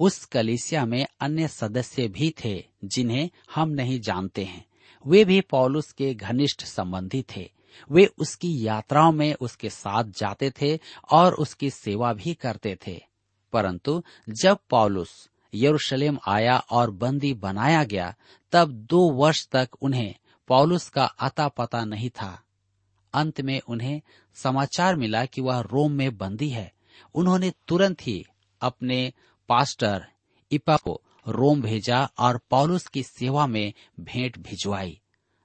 उस 0.00 0.24
कलिसिया 0.24 0.84
में 0.86 1.06
अन्य 1.20 1.48
सदस्य 1.48 2.08
भी 2.08 2.34
थे 2.44 2.64
जिन्हें 2.84 3.30
हम 3.54 3.68
नहीं 3.68 4.00
जानते 4.00 4.44
हैं। 4.44 4.64
वे 5.06 5.24
भी 5.24 5.40
पॉलुस 5.40 5.92
के 5.92 6.14
घनिष्ठ 6.14 6.64
संबंधी 6.64 7.24
थे। 7.36 7.50
वे 7.90 8.06
उसकी 8.18 8.66
यात्राओं 8.66 9.12
में 9.12 9.34
उसके 9.34 9.70
साथ 9.70 10.04
जाते 10.04 10.50
थे 10.50 10.78
और 11.12 11.34
उसकी 11.34 11.70
सेवा 11.70 12.12
भी 12.12 12.34
करते 12.34 12.78
थे। 12.86 13.02
परंतु 13.52 14.02
जब 14.28 14.58
पौलुस 14.70 15.30
यरूशलेम 15.54 16.18
आया 16.26 16.58
और 16.58 16.90
बंदी 16.90 17.34
बनाया 17.34 17.84
गया, 17.84 18.14
तब 18.52 18.72
दो 18.72 19.10
वर्ष 19.10 19.48
तक 19.48 19.70
उन्हें 19.82 20.14
पौलुस 20.48 20.88
का 20.88 21.04
अता 21.04 21.48
पता 21.48 21.84
नहीं 21.84 22.10
था। 22.10 22.42
अंत 23.14 23.40
में 23.40 23.60
उन्हें 23.60 24.02
समाचार 24.34 24.96
मिला 24.96 25.24
कि 25.24 25.40
वह 25.40 25.60
रोम 25.60 25.92
में 25.92 26.18
बंदी 26.18 26.48
है। 26.48 26.72
उन्होंने 27.14 27.52
तुरंत 27.68 27.96
ही 28.02 28.26
अपने 28.60 29.12
पास्टर 29.48 30.06
इपा 30.50 30.76
को 30.76 31.02
रोम 31.28 31.62
भेजा 31.62 32.10
और 32.18 32.40
पौलुस 32.50 32.86
की 32.86 33.02
सेवा 33.02 33.46
में 33.46 33.72
भेंट 34.00 34.38
भिजवाई। 34.38 35.01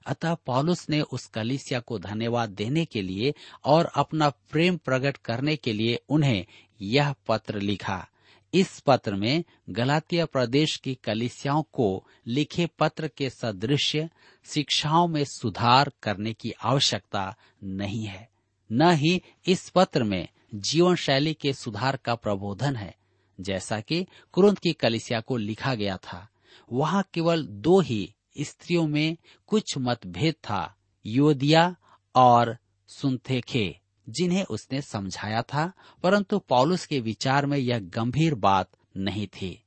अतः 0.08 0.34
पौलुस 0.34 0.90
ने 0.90 1.00
उस 1.00 1.26
कलिसिया 1.26 1.80
को 1.80 1.98
धन्यवाद 1.98 2.50
देने 2.50 2.84
के 2.84 3.02
लिए 3.02 3.34
और 3.64 3.90
अपना 3.94 4.30
प्रेम 4.30 4.76
प्रकट 4.76 5.16
करने 5.16 5.56
के 5.56 5.72
लिए 5.72 6.00
उन्हें 6.08 6.46
यह 6.82 7.14
पत्र 7.28 7.60
लिखा। 7.60 8.08
इस 8.54 8.80
पत्र 8.80 9.14
में 9.14 9.44
गलातिया 9.70 10.26
प्रदेश 10.26 10.76
की 10.76 10.94
कलिसियाओं 10.94 11.62
को 11.62 12.06
लिखे 12.26 12.66
पत्र 12.78 13.08
के 13.08 13.30
सदृश 13.30 13.96
शिक्षाओं 14.44 15.08
में 15.08 15.24
सुधार 15.24 15.92
करने 16.02 16.32
की 16.32 16.50
आवश्यकता 16.50 17.34
नहीं 17.64 18.04
है। 18.04 18.28
न 18.72 18.90
ही 18.90 19.22
इस 19.46 19.68
पत्र 19.70 20.04
में 20.04 20.28
जीवन 20.54 20.94
शैली 20.94 21.34
के 21.34 21.52
सुधार 21.52 21.96
का 21.96 22.14
प्रबोधन 22.14 22.76
है, 22.76 22.94
जैसा 23.40 23.80
कि 23.80 24.06
कुरुंत 24.32 24.58
की 24.58 24.72
कलिसिया 24.72 25.20
को 25.20 25.36
लिखा 25.36 25.74
गया 25.74 25.96
था। 25.96 26.28
वहाँ 26.72 27.04
केवल 27.14 27.46
दो 27.46 27.80
ही 27.80 28.14
स्त्रियों 28.40 28.86
में 28.86 29.16
कुछ 29.46 29.78
मतभेद 29.78 30.34
था, 30.34 30.76
योदिया 31.06 31.76
और 32.14 32.58
सुनथेखे, 32.88 33.80
जिन्हें 34.08 34.44
उसने 34.44 34.82
समझाया 34.82 35.42
था, 35.42 35.72
परंतु 36.02 36.38
पॉलुस 36.38 36.86
के 36.86 37.00
विचार 37.00 37.46
में 37.46 37.58
यह 37.58 37.78
गंभीर 37.78 38.34
बात 38.34 38.70
नहीं 38.96 39.26
थी। 39.26 39.64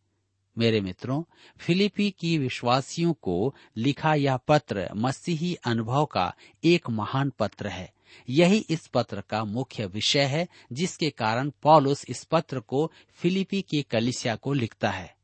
मेरे 0.58 0.82
मित्रों, 0.82 1.24
फिलिपी 1.58 2.12
की 2.12 2.38
विश्वासियों 2.38 3.14
को 3.14 3.56
लिखा 3.78 4.14
यह 4.14 4.38
पत्र 4.38 4.90
मसीही 4.96 5.56
अनुभव 5.56 6.06
का 6.06 6.34
एक 6.64 6.90
महान 6.90 7.32
पत्र 7.40 7.68
है। 7.68 7.94
यही 8.30 8.66
इस 8.70 8.88
पत्र 8.88 9.22
का 9.22 9.44
मुख्य 9.44 9.86
विषय 9.86 10.22
है, 10.22 10.48
जिसके 10.74 11.10
कारण 11.10 11.52
पॉलुस 11.62 12.06
इस 12.10 12.24
पत्र 12.24 12.60
को 12.60 12.92
फिलिपी 13.14 13.62
की 13.62 13.82
कलिसिया 13.82 14.36
को 14.36 14.54
लिखता 14.54 14.90
है। 14.90 15.21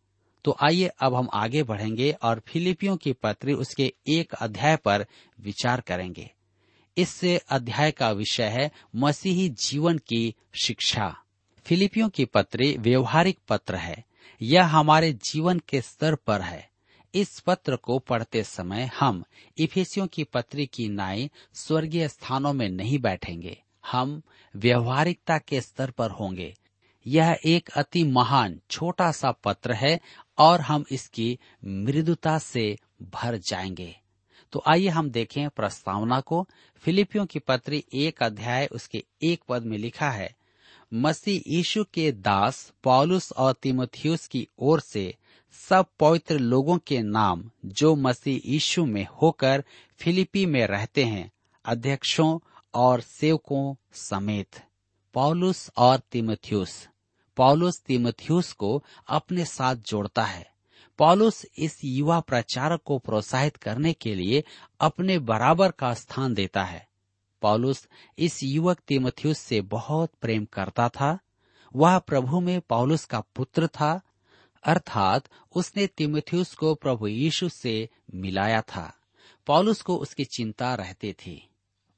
तो 0.48 0.58
आइए 0.62 0.88
अब 0.88 1.16
हम 1.16 1.30
आगे 1.34 1.64
बढ़ेंगे 1.64 2.12
और 2.12 2.42
फिलिपियों 2.48 2.98
की 2.98 3.14
पत्र 3.14 3.52
उसके 3.52 3.94
एक 4.08 4.34
अध्याय 4.34 4.78
पर 4.78 5.06
विचार 5.40 5.82
करेंगे। 5.82 6.32
इस 6.98 7.24
अध्याय 7.50 7.92
का 7.92 8.12
विषय 8.12 8.44
है 8.44 8.72
मसीही 8.96 9.50
जीवन 9.50 9.98
की 9.98 10.36
शिक्षा। 10.64 11.18
फिलिपियों 11.66 12.10
की 12.10 12.26
पत्री 12.26 12.78
व्यवहारिक 12.78 13.40
पत्र 13.50 13.76
है। 13.76 14.06
यह 14.42 14.66
हमारे 14.66 15.14
जीवन 15.14 15.60
के 15.60 15.82
स्तर 15.82 16.16
पर 16.16 16.42
है। 16.42 16.70
इस 17.16 17.40
पत्र 17.40 17.76
को 17.76 18.00
पढ़ते 18.00 18.44
समय 18.44 18.90
हम 19.00 19.24
इफेसियों 19.58 20.08
की 20.08 20.24
पत्री 20.24 20.66
की 20.66 20.90
नाई 20.90 21.32
स्वर्गीय 21.54 22.08
स्थानों 22.08 22.54
में 22.54 22.70
नहीं 22.70 23.00
बैठेंगे। 23.00 23.64
हम 23.92 24.22
व्यवहारिकता 24.56 25.38
के 25.38 25.62
स्तर 25.62 25.92
पर 25.92 26.12
होंगे। 26.12 26.56
यह 27.08 27.38
एक 27.46 27.70
अति 27.70 28.04
महान 28.04 28.60
छोटा 28.70 29.12
सा 29.12 29.32
पत्र 29.32 29.74
है 29.74 30.00
और 30.38 30.62
हम 30.62 30.86
इसकी 30.92 31.40
मृदुता 31.66 32.40
से 32.40 32.78
भर 33.02 33.38
जाएँगे। 33.38 33.96
तो 34.52 34.64
आइए 34.68 34.88
हम 34.88 35.10
देखें 35.10 35.50
प्रस्तावना 35.50 36.20
को। 36.20 36.48
फिलिपियों 36.76 37.26
की 37.26 37.40
पत्री 37.40 37.84
एक 37.94 38.24
अध्याय 38.24 38.66
उसके 38.66 39.04
एक 39.24 39.42
पद 39.50 39.64
में 39.64 39.78
लिखा 39.78 40.10
है, 40.10 40.36
मसीह 40.94 41.42
यीशु 41.48 41.84
के 41.84 42.12
दास 42.12 42.74
पॉलुस 42.84 43.32
और 43.32 43.54
तिमोथियस 43.54 44.28
की 44.28 44.48
ओर 44.60 44.80
से 44.80 45.16
सब 45.70 45.86
पवित्र 46.00 46.40
लोगों 46.40 46.78
के 46.78 47.02
नाम 47.02 47.52
जो 47.66 47.96
मसीह 47.96 48.52
यीशु 48.52 48.86
में 48.86 49.08
होकर 49.22 49.64
फिलिपी 50.00 50.46
में 50.46 50.68
रहते 50.68 51.04
हैं, 51.04 51.32
अध्यक्षों 51.66 52.40
और 52.74 53.02
सेवकों 53.02 53.76
समेत, 53.94 54.62
पॉलुस 55.14 55.72
और 55.78 55.98
तिमोथियस। 56.12 56.90
पॉलुस 57.38 57.82
तिमोथियस 57.82 58.54
को 58.54 58.84
अपने 59.08 59.46
साथ 59.46 59.76
जोड़ता 59.76 60.24
है। 60.24 60.52
पॉलुस 60.98 61.46
इस 61.58 61.82
युवा 61.84 62.20
प्रचारक 62.20 62.82
को 62.86 62.98
प्रोत्साहित 62.98 63.58
करने 63.58 63.94
के 63.94 64.16
लिए 64.16 64.44
अपने 64.80 65.20
बराबर 65.20 65.72
का 65.72 65.94
स्थान 65.94 66.34
देता 66.34 66.64
है। 66.64 66.88
पॉलुस 67.42 67.88
इस 68.18 68.44
युवक 68.44 68.80
तिमोथियस 68.88 69.40
से 69.40 69.62
बहुत 69.62 70.12
प्रेम 70.22 70.46
करता 70.46 70.90
था। 70.90 71.20
वह 71.76 72.00
प्रभु 72.00 72.40
में 72.40 72.62
पॉलुस 72.62 73.06
का 73.06 73.20
पुत्र 73.20 73.68
था, 73.68 74.02
अर्थात 74.64 75.24
उसने 75.56 75.88
तिमोथियस 75.88 76.56
को 76.56 76.76
प्रभु 76.76 77.08
यीशु 77.08 77.50
से 77.50 77.90
मिलाया 78.16 78.62
था। 78.62 78.98
पॉलुस 79.48 79.82
को 79.82 79.96
उसकी 79.96 80.26
चिंता 80.26 80.76
रहती 80.76 81.14
थी। 81.14 81.50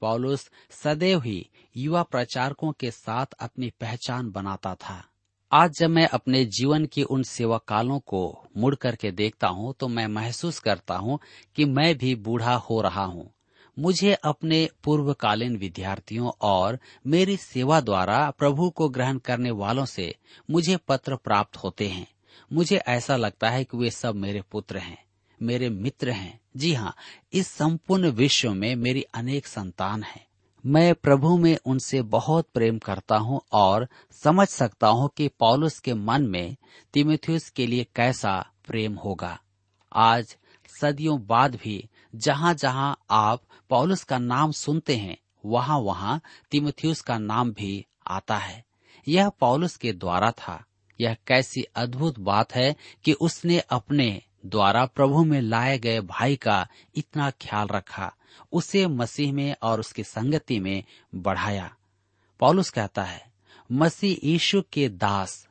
पॉलुस 0.01 0.51
सदैव 0.69 1.21
ही 1.21 1.49
युवा 1.77 2.03
प्रचारकों 2.03 2.71
के 2.71 2.91
साथ 2.91 3.25
अपनी 3.25 3.69
पहचान 3.69 4.31
बनाता 4.31 4.75
था। 4.75 5.08
आज 5.51 5.77
जब 5.79 5.89
मैं 5.89 6.05
अपने 6.07 6.43
जीवन 6.45 6.85
की 6.85 7.03
उन 7.03 7.23
सेवा 7.23 7.57
कालों 7.57 7.99
को 7.99 8.19
मुड़ 8.57 8.75
करके 8.75 9.11
देखता 9.11 9.47
हूँ 9.47 9.73
तो 9.79 9.87
मैं 9.87 10.05
महसूस 10.07 10.59
करता 10.59 10.95
हूँ 10.95 11.17
कि 11.55 11.65
मैं 11.65 11.97
भी 11.97 12.13
बूढ़ा 12.15 12.53
हो 12.55 12.81
रहा 12.81 13.03
हूँ। 13.03 13.29
मुझे 13.77 14.13
अपने 14.13 14.69
पूर्वकालीन 14.83 15.57
विद्यार्थियों 15.57 16.31
और 16.41 16.79
मेरी 17.07 17.37
सेवा 17.37 17.81
द्वारा 17.81 18.29
प्रभु 18.31 18.69
को 18.69 18.89
ग्रहण 18.89 19.17
करने 19.17 19.51
वालों 19.51 19.85
से 19.85 20.13
मुझे 20.49 20.77
पत्र 20.87 21.15
प्राप्त 21.15 21.57
होते 21.57 21.87
हैं। 21.87 22.07
मुझे 22.51 22.77
ऐसा 22.77 23.15
लगता 23.15 23.49
है 23.49 23.63
कि 23.63 23.77
वे 23.77 23.91
सब 23.91 24.15
मेरे 24.15 24.43
पुत्र 24.51 24.77
हैं, 24.77 24.97
मेरे 25.39 25.69
मित्र 25.69 26.11
हैं। 26.11 26.39
जी 26.57 26.73
हाँ 26.73 26.95
इस 27.33 27.47
संपूर्ण 27.47 28.11
विश्व 28.11 28.53
में 28.53 28.75
मेरी 28.75 29.05
अनेक 29.13 29.47
संतान 29.47 30.03
हैं। 30.03 30.25
मैं 30.65 30.95
प्रभु 30.95 31.37
में 31.37 31.57
उनसे 31.65 32.01
बहुत 32.01 32.47
प्रेम 32.53 32.77
करता 32.77 33.17
हूँ 33.17 33.41
और 33.51 33.87
समझ 34.11 34.47
सकता 34.47 34.87
हूँ 34.87 35.09
कि 35.17 35.27
पौलुस 35.27 35.79
के 35.79 35.93
मन 35.93 36.27
में 36.27 36.55
तिमिथियस 36.93 37.49
के 37.49 37.67
लिए 37.67 37.87
कैसा 37.95 38.51
प्रेम 38.67 38.95
होगा। 38.95 39.39
आज 39.93 40.35
सदियों 40.81 41.27
बाद 41.27 41.55
भी 41.55 41.89
जहाँ 42.15 42.53
जहाँ 42.53 42.97
आप 43.11 43.41
पौलुस 43.69 44.03
का 44.03 44.17
नाम 44.17 44.51
सुनते 44.51 44.95
हैं 44.95 45.17
वहाँ 45.45 45.79
वहाँ 45.79 46.21
तिमिथियस 46.51 47.01
का 47.01 47.17
नाम 47.17 47.51
भी 47.51 47.85
आता 48.07 48.37
है। 48.37 48.63
यह 49.07 49.29
पौलुस 49.29 49.77
के 49.77 49.93
द्वारा 49.93 50.31
था। 50.31 50.63
यह 51.01 51.15
कैसी 51.27 51.63
अद्भुत 51.75 52.19
बात 52.19 52.55
है 52.55 52.75
कि 53.05 53.13
उसने 53.13 53.59
अपने 53.59 54.21
द्वारा 54.45 54.85
प्रभु 54.85 55.23
में 55.23 55.41
लाए 55.41 55.77
गए 55.79 55.99
भाई 55.99 56.35
का 56.35 56.67
इतना 56.95 57.29
ख्याल 57.29 57.67
रखा। 57.67 58.13
उसे 58.51 58.85
मसीह 58.87 59.33
में 59.33 59.55
और 59.63 59.79
उसकी 59.79 60.03
संगति 60.03 60.59
में 60.59 60.83
बढ़ाया। 61.15 61.75
पॉलुस 62.39 62.69
कहता 62.69 63.03
है, 63.03 63.31
मसीह 63.71 64.27
यीशु 64.27 64.61
के 64.73 64.89
दास। 64.89 65.47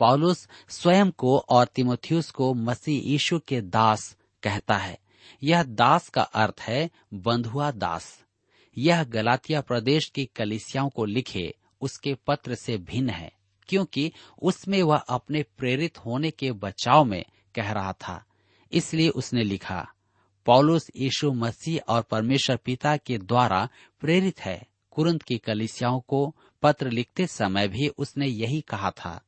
पॉलुस 0.00 0.48
स्वयं 0.68 1.10
को 1.10 1.38
और 1.38 1.66
तिमोथियस 1.66 2.30
को 2.30 2.52
मसीह 2.54 3.02
यीशु 3.08 3.38
के 3.38 3.60
दास 3.60 4.16
कहता 4.42 4.76
है। 4.76 4.98
यह 5.42 5.62
दास 5.62 6.08
का 6.08 6.22
अर्थ 6.22 6.60
है 6.60 6.90
बंधुआ 7.14 7.70
दास। 7.70 8.20
यह 8.76 9.04
गलातिया 9.04 9.60
प्रदेश 9.60 10.08
की 10.08 10.24
कलिसियाओं 10.26 10.88
को 10.88 11.04
लिखे 11.04 11.54
उसके 11.80 12.14
पत्र 12.26 12.54
से 12.54 12.76
भिन्न 12.78 13.10
है, 13.10 13.32
क्योंकि 13.68 14.12
उसमें 14.42 14.82
वह 14.82 14.96
अपने 14.96 15.42
प्रेरित 15.42 15.98
होने 15.98 16.30
के 16.30 16.52
बचाव 16.52 17.04
में 17.04 17.24
कह 17.54 17.72
रहा 17.72 17.92
था, 17.92 18.24
इसलिए 18.72 19.08
उसने 19.08 19.44
लिखा 19.44 19.86
पौलुस 20.46 20.90
यीशु 20.96 21.32
मसीह 21.32 21.80
और 21.88 22.02
परमेश्वर 22.02 22.56
पिता 22.56 22.96
के 22.96 23.18
द्वारा 23.18 23.68
प्रेरित 24.00 24.40
है। 24.40 24.66
कुरंत 24.90 25.22
की 25.22 25.38
कलिसियाओं 25.38 26.00
को 26.00 26.34
पत्र 26.62 26.90
लिखते 26.90 27.26
समय 27.26 27.68
भी 27.68 27.88
उसने 27.88 28.26
यही 28.26 28.60
कहा 28.60 28.90
था, 28.90 29.20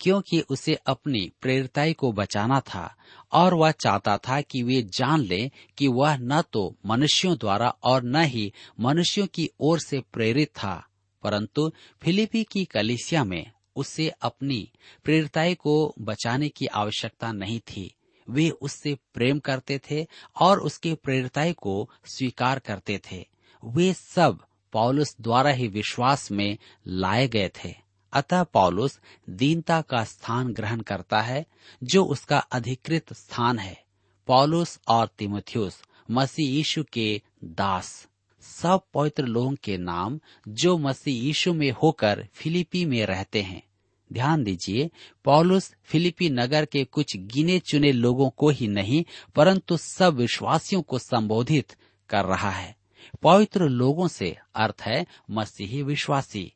क्योंकि 0.00 0.40
उसे 0.40 0.74
अपनी 0.86 1.30
प्रेरिताई 1.40 1.92
को 1.92 2.12
बचाना 2.12 2.60
था 2.60 2.94
और 3.32 3.54
वह 3.54 3.70
चाहता 3.70 4.16
था 4.18 4.40
कि 4.40 4.62
वे 4.62 4.82
जान 4.82 5.20
ले 5.20 5.50
कि 5.78 5.88
वह 5.88 6.16
न 6.16 6.42
तो 6.52 6.76
मनुष्यों 6.86 7.36
द्वारा 7.36 7.68
और 7.84 8.02
न 8.02 8.22
ही 8.24 8.52
मनुष्यों 8.80 9.26
की 9.26 9.48
ओर 9.60 9.78
से 9.80 10.00
प्रेरित 10.12 10.48
था। 10.48 10.84
परंतु 11.22 11.72
फिलिपी 12.02 12.44
की 12.44 12.64
कलिसिया 12.64 13.24
में 13.24 13.50
उसे 13.76 14.08
अपनी 14.08 14.70
प्रेरिताई 15.04 15.54
को 15.54 15.94
बचाने 16.00 16.48
की 16.48 16.66
आवश्यकता 16.66 17.32
नहीं 17.32 17.60
थी। 17.60 17.94
वे 18.28 18.50
उससे 18.50 18.98
प्रेम 19.14 19.38
करते 19.38 19.80
थे 19.90 20.06
और 20.40 20.60
उसके 20.60 20.94
प्रेरिताई 20.94 21.52
को 21.52 21.90
स्वीकार 22.06 22.58
करते 22.58 23.00
थे। 23.12 23.28
वे 23.64 23.92
सब 23.92 24.38
पौलुस 24.72 25.16
द्वारा 25.20 25.50
ही 25.50 25.68
विश्वास 25.68 26.32
में 26.32 26.58
लाए 26.86 27.28
गए 27.28 27.50
थे। 27.64 27.74
अतः 28.12 28.42
पौलुस 28.42 29.00
दीनता 29.30 29.80
का 29.80 30.04
स्थान 30.04 30.52
ग्रहण 30.52 30.80
करता 30.80 31.20
है, 31.20 31.46
जो 31.84 32.04
उसका 32.04 32.38
अधिकृत 32.38 33.12
स्थान 33.12 33.58
है। 33.58 33.84
पौलुस 34.26 34.80
और 34.88 35.06
तिमोथियस 35.18 35.82
मसीह 36.10 36.50
यीशु 36.50 36.84
के 36.92 37.22
दास। 37.44 38.08
सब 38.40 38.80
पवित्र 38.94 39.24
लोगों 39.24 39.54
के 39.64 39.78
नाम 39.78 40.20
जो 40.48 40.78
मसीह 40.78 41.24
यीशु 41.24 41.54
में 41.54 41.70
होकर 41.70 42.28
फिलिपी 42.34 42.84
में 42.84 43.06
रहते 43.06 43.42
हैं। 43.42 43.67
ध्यान 44.12 44.44
दीजिए, 44.44 44.90
पौलुस 45.24 45.74
फिलिपी 45.84 46.30
नगर 46.30 46.64
के 46.64 46.84
कुछ 46.84 47.16
गिने 47.16 47.58
चुने 47.58 47.92
लोगों 47.92 48.30
को 48.30 48.50
ही 48.50 48.68
नहीं, 48.68 49.04
परंतु 49.36 49.76
सब 49.76 50.14
विश्वासियों 50.14 50.82
को 50.82 50.98
संबोधित 50.98 51.76
कर 52.08 52.24
रहा 52.24 52.50
है। 52.50 52.76
पवित्र 53.22 53.68
लोगों 53.68 54.08
से 54.08 54.36
अर्थ 54.54 54.82
है, 54.82 55.06
मसीही 55.30 55.82
विश्वासी। 55.82 56.52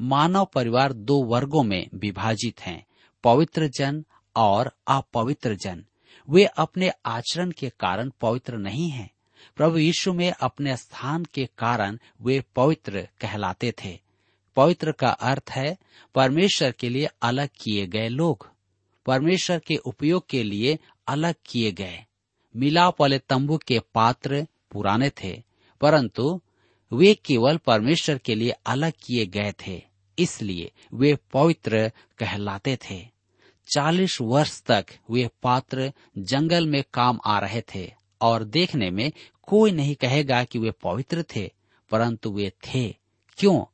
मानव 0.00 0.48
परिवार 0.54 0.92
दो 0.92 1.22
वर्गों 1.22 1.62
में 1.62 1.88
विभाजित 1.94 2.60
हैं, 2.60 2.86
पवित्र 3.24 3.68
जन 3.68 4.04
और 4.36 4.72
अपवित्र 4.86 5.54
जन। 5.54 5.84
वे 6.30 6.44
अपने 6.44 6.92
आचरण 7.06 7.50
के 7.50 7.70
कारण 7.70 8.12
पवित्र 8.20 8.56
नहीं 8.56 8.90
हैं। 8.90 9.10
प्रभु 9.56 9.78
यीशु 9.78 10.12
में 10.12 10.32
अपने 10.40 10.76
स्थान 10.76 11.24
के 11.24 11.48
कारण 11.58 11.98
वे 12.22 12.44
पवित्र 12.56 13.08
कहलाते 13.20 13.72
थे। 13.72 14.05
पवित्र 14.56 14.92
का 14.92 15.08
अर्थ 15.08 15.50
है, 15.50 15.76
परमेश्वर 16.14 16.72
के 16.72 16.88
लिए 16.88 17.08
अलग 17.22 17.48
किए 17.60 17.86
गए 17.86 18.08
लोग। 18.08 18.50
परमेश्वर 19.06 19.58
के 19.58 19.76
उपयोग 19.76 20.28
के 20.28 20.42
लिए 20.42 20.78
अलग 21.08 21.34
किए 21.46 21.72
गए। 21.72 22.04
मिलाप 22.56 23.00
वाले 23.00 23.18
तंबू 23.18 23.56
के 23.56 23.78
पात्र 23.94 24.46
पुराने 24.70 25.10
थे, 25.10 25.42
परंतु 25.80 26.40
वे 26.92 27.14
केवल 27.14 27.56
परमेश्वर 27.56 28.18
के 28.18 28.34
लिए 28.34 28.50
अलग 28.66 28.92
किए 29.02 29.26
गए 29.26 29.52
थे, 29.66 29.82
इसलिए 30.18 30.70
वे 30.94 31.18
पवित्र 31.32 31.92
कहलाते 32.18 32.78
थे। 32.90 33.08
चालीस 33.66 34.18
वर्ष 34.20 34.62
तक 34.62 34.86
वे 35.10 35.30
पात्र 35.42 35.92
जंगल 36.18 36.66
में 36.66 36.84
काम 36.94 37.20
आ 37.24 37.38
रहे 37.38 37.62
थे, 37.74 37.92
और 38.20 38.44
देखने 38.44 38.90
में 38.90 39.12
कोई 39.42 39.70
नहीं 39.70 39.94
कहेगा 39.94 40.44
कि 40.44 40.58
वे 40.58 40.70
पवित्र 40.70 41.24
थे, 41.36 41.52
परंतु 41.90 42.30
वे 42.30 42.50
थे। 42.50 42.94
क्यों? 43.36 43.64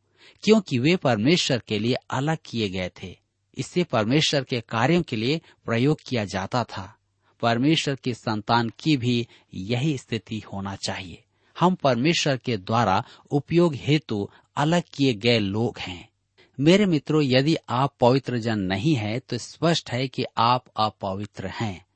क्योंकि 0.44 0.78
वे 0.78 0.96
परमेश्वर 0.96 1.58
के 1.58 1.78
लिए 1.78 1.94
अलग 2.11 2.38
किए 2.44 2.68
गए 2.68 2.90
थे। 3.02 3.18
इसे 3.54 3.85
परमेश्वर 3.85 4.44
के 4.44 4.61
कार्यों 4.61 5.02
के 5.02 5.16
लिए 5.16 5.40
प्रयोग 5.64 5.98
किया 6.06 6.24
जाता 6.24 6.64
था। 6.64 6.98
परमेश्वर 7.40 7.94
की 7.94 8.14
संतान 8.14 8.68
की 8.68 8.96
भी 8.96 9.28
यही 9.54 9.98
स्थिति 9.98 10.38
होना 10.38 10.76
चाहिए। 10.76 11.24
हम 11.61 11.74
परमेश्वर 11.74 12.37
के 12.37 12.56
द्वारा 12.56 13.04
उपयोग 13.30 13.74
हेतु 13.74 14.28
अलग 14.56 14.82
किए 14.94 15.14
गए 15.14 15.38
लोग 15.38 15.78
हैं। 15.78 16.12
मेरे 16.61 16.87
मित्रों, 16.87 17.22
यदि 17.22 17.56
आप 17.68 17.96
पवित्र 18.00 18.38
जन 18.38 18.58
नहीं 18.58 18.94
है 18.94 19.18
तो 19.20 19.38
स्पष्ट 19.38 19.90
है 19.90 20.08
कि 20.08 20.24
आप 20.38 20.64
अपवित्र 20.76 21.46
हैं। 21.46 21.87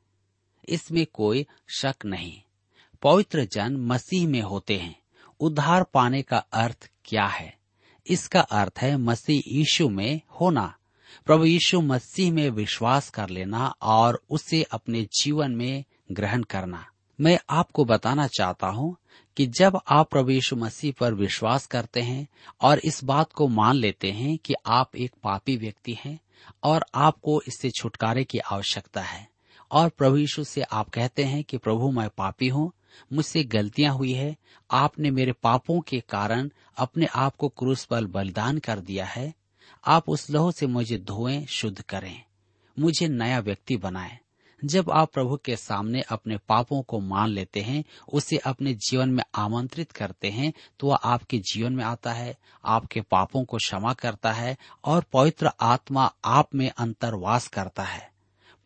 इसमें 0.69 1.07
कोई 1.13 1.47
शक 1.79 1.95
नहीं। 2.07 2.43
पवित्र 3.03 3.45
जन 3.45 3.77
मसीह 3.77 4.29
में 4.29 4.41
होते 4.41 4.77
हैं। 4.77 5.01
उद्धार 5.41 5.85
पाने 5.85 6.23
का 6.23 6.39
अर्थ 6.39 6.91
क्या 7.05 7.27
है? 7.27 7.59
इसका 8.11 8.41
अर्थ 8.41 8.79
है 8.79 8.97
मसीह 8.97 9.43
यीशु 9.47 9.89
में 9.89 10.21
होना। 10.41 10.75
प्रभु 11.27 11.45
यीशु 11.45 11.81
मसीह 11.81 12.33
में 12.33 12.51
विश्वास 12.51 13.11
कर 13.11 13.29
लेना 13.29 13.75
और 13.83 14.23
उसे 14.31 14.63
अपने 14.63 15.03
जीवन 15.21 15.51
में 15.51 15.85
ग्रहण 16.13 16.43
करना। 16.43 16.87
मैं 17.21 17.39
आपको 17.51 17.85
बताना 17.85 18.27
चाहता 18.27 18.67
हूँ 18.67 18.97
कि 19.37 19.47
जब 19.47 19.81
आप 19.89 20.11
प्रभु 20.11 20.31
यीशु 20.31 20.57
मसीह 20.57 20.93
पर 21.01 21.15
विश्वास 21.15 21.67
करते 21.67 22.01
हैं 22.01 22.27
और 22.61 22.79
इस 22.79 23.05
बात 23.05 23.33
को 23.33 23.49
मान 23.49 23.77
लेते 23.77 24.11
हैं 24.11 24.39
कि 24.39 24.55
आप 24.67 24.97
एक 24.97 25.13
पापी 25.23 25.57
व्यक्ति 25.57 25.99
हैं 26.05 26.19
और 26.63 26.85
आपको 26.95 27.43
इससे 27.49 27.71
छुटकारे 27.71 28.25
की 28.25 28.39
आवश्यकता 28.39 29.01
है 29.01 29.29
और 29.71 29.89
प्रभु 29.89 30.17
यीशु 30.17 30.45
से 30.45 30.63
आप 30.63 30.89
कहते 30.89 31.25
हैं 31.25 31.45
कि 31.45 31.57
प्रभु, 31.57 31.91
मैं 31.91 32.09
पापी 32.09 32.49
हूँ 32.49 32.73
मुझसे 33.13 33.45
गलतियाँ 33.45 33.95
हुई 33.95 34.13
है। 34.13 34.37
आपने 34.71 35.11
मेरे 35.11 35.33
पापों 35.33 35.81
के 35.81 36.01
कारण 36.01 36.51
अपने 36.77 37.07
आप 37.07 37.37
को 37.37 37.49
क्रूस 37.49 37.85
पर 37.85 38.05
बलिदान 38.05 38.59
कर 38.59 38.81
दिया 38.81 39.05
है। 39.05 39.35
आप 39.87 40.09
उस 40.09 40.31
लहू 40.31 40.53
से 40.53 40.67
मुझे 40.67 40.99
धोएँ 40.99 41.47
शुद्ध 41.47 41.83
करें। 41.83 42.23
मुझे 42.79 43.09
नया 43.09 43.39
व्यक्ति 43.39 43.77
बनाएँ। 43.77 44.19
जब 44.65 44.91
आप 44.91 45.13
प्रभु 45.13 45.37
के 45.37 45.57
सामने 45.57 46.01
अपने 46.01 46.37
पापों 46.37 46.83
को 46.83 47.01
मान 47.01 47.29
लेते 47.29 47.61
हैं, 47.61 47.85
उसे 48.13 48.37
अपने 48.37 48.75
जीवन 48.75 49.09
में 49.09 49.25
आमंत्रित 49.35 49.93
करते 49.93 50.31
हैं 50.31 50.53
तो 50.81 50.87
वह 50.87 50.95
आपके 50.95 51.39
जीवन 51.39 51.73
में 51.73 51.85
आता 51.85 52.13
है, 52.13 52.37
आपके 52.65 53.01
पापों 53.01 53.45
को 53.45 53.57
क्षमा 53.57 53.93
करता 53.93 54.33
है 54.33 54.57
और 54.85 55.05
पवित्र 55.13 55.51
आत्मा 55.61 56.15
आप 56.25 56.55
में 56.55 56.71
अंतर्वास 56.79 57.49
करता 57.49 57.83
है। 57.83 58.16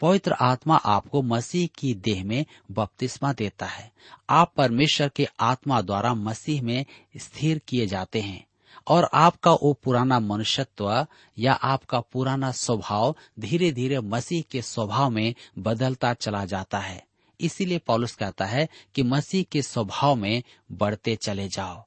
पवित्र 0.00 0.32
आत्मा 0.32 0.76
आपको 0.76 1.22
मसीह 1.22 1.68
की 1.78 1.94
देह 1.94 2.24
में 2.24 2.44
बपतिस्मा 2.70 3.32
देता 3.32 3.66
है। 3.66 3.92
आप 4.30 4.52
परमेश्वर 4.56 5.08
के 5.08 5.26
आत्मा 5.40 5.80
द्वारा 5.82 6.14
मसीह 6.14 6.62
में 6.62 6.84
स्थिर 7.16 7.60
किए 7.68 7.86
जाते 7.86 8.20
हैं 8.20 8.46
और 8.88 9.08
आपका 9.14 9.52
वो 9.52 9.72
पुराना 9.72 10.20
मनुष्यत्व 10.20 11.06
या 11.38 11.52
आपका 11.52 12.00
पुराना 12.00 12.50
स्वभाव 12.50 13.16
धीरे 13.40 13.72
धीरे 13.72 14.00
मसीह 14.00 14.42
के 14.50 14.62
स्वभाव 14.62 15.10
में 15.10 15.34
बदलता 15.58 16.14
चला 16.14 16.44
जाता 16.44 16.78
है। 16.78 17.06
इसीलिए 17.40 17.78
पॉलुस 17.78 18.14
कहता 18.14 18.44
है 18.44 18.68
कि 18.94 19.02
मसीह 19.02 19.44
के 19.52 19.62
स्वभाव 19.62 20.14
में 20.16 20.42
बढ़ते 20.72 21.16
चले 21.16 21.48
जाओ। 21.48 21.84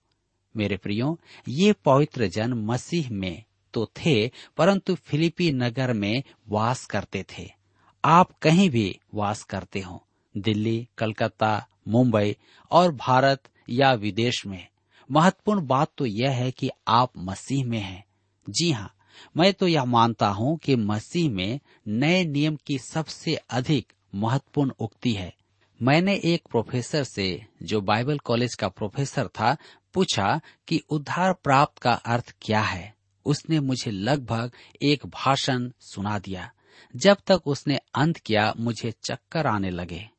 मेरे 0.57 0.77
प्रियो, 0.77 1.19
ये 1.47 1.73
पवित्र 1.73 2.27
जन 2.27 2.53
मसीह 2.53 3.11
में 3.11 3.43
तो 3.73 3.85
थे, 3.85 4.31
परंतु 4.57 4.95
फिलिपी 4.95 5.51
नगर 5.51 5.93
में 5.93 6.23
वास 6.49 6.85
करते 6.85 7.25
थे। 7.37 7.62
आप 8.05 8.31
कहीं 8.31 8.69
भी 8.69 8.99
वास 9.13 9.43
करते 9.43 9.79
हो, 9.79 10.07
दिल्ली, 10.37 10.87
कलकत्ता, 10.97 11.67
मुंबई 11.87 12.35
और 12.71 12.91
भारत 12.91 13.43
या 13.69 13.93
विदेश 13.93 14.45
में। 14.45 14.67
महत्वपूर्ण 15.11 15.67
बात 15.67 15.91
तो 15.97 16.05
यह 16.05 16.31
है 16.31 16.51
कि 16.51 16.69
आप 16.87 17.11
मसीह 17.17 17.65
में 17.65 17.79
हैं। 17.79 18.05
जी 18.49 18.71
हाँ 18.71 18.93
मैं 19.37 19.53
तो 19.53 19.67
यह 19.67 19.85
मानता 19.85 20.27
हूँ 20.27 20.57
कि 20.57 20.75
मसीह 20.75 21.31
में 21.31 21.59
नए 21.87 22.25
नियम 22.25 22.55
की 22.55 22.77
सबसे 22.77 23.35
अधिक 23.35 23.93
महत्वपूर्ण 24.15 24.71
उक्ति 24.79 25.13
है। 25.13 25.33
मैंने 25.81 26.21
एक 26.23 26.43
प्रोफेसर 26.51 27.03
से, 27.03 27.45
जो 27.63 27.81
बाइबल 27.81 28.17
कॉलेज 28.17 28.55
का 28.55 28.67
प्रोफेसर 28.67 29.27
था, 29.27 29.57
पूछा 29.93 30.41
कि 30.67 30.81
उद्धार 30.89 31.33
प्राप्त 31.33 31.81
का 31.81 31.93
अर्थ 31.93 32.35
क्या 32.41 32.61
है। 32.61 32.95
उसने 33.25 33.59
मुझे 33.59 33.91
लगभग 33.91 34.51
एक 34.81 35.05
भाषण 35.05 35.71
सुना 35.79 36.19
दिया। 36.19 36.51
जब 36.95 37.17
तक 37.27 37.41
उसने 37.45 37.79
अंत 37.95 38.17
किया, 38.17 38.53
मुझे 38.59 38.93
चक्कर 39.03 39.47
आने 39.47 39.69
लगे। 39.69 40.09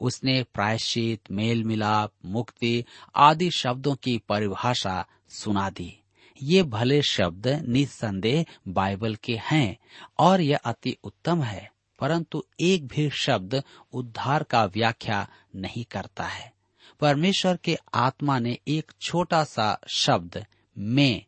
उसने 0.00 0.42
प्रायश्चित 0.42 1.30
मेल 1.30 1.64
मिलाप 1.64 2.12
मुक्ति 2.24 2.84
आदि 3.16 3.50
शब्दों 3.50 3.94
की 3.94 4.18
परिभाषा 4.18 5.06
सुना 5.28 5.70
दी। 5.70 6.02
ये 6.42 6.62
भले 6.62 7.02
शब्द 7.02 7.46
निसंदेह 7.68 8.44
बाइबल 8.68 9.14
के 9.14 9.40
हैं 9.42 9.78
और 10.18 10.40
यह 10.40 10.58
अति 10.64 10.96
उत्तम 11.04 11.42
है, 11.42 11.72
परंतु 11.98 12.44
एक 12.60 12.86
भी 12.86 13.10
शब्द 13.10 13.62
उद्धार 13.92 14.42
का 14.42 14.64
व्याख्या 14.64 15.28
नहीं 15.56 15.84
करता 15.84 16.24
है। 16.24 16.52
परमेश्वर 17.00 17.56
के 17.56 17.78
आत्मा 17.94 18.38
ने 18.38 18.58
एक 18.68 18.92
छोटा 19.00 19.44
सा 19.44 19.80
शब्द 19.88 20.46
में 20.78 21.24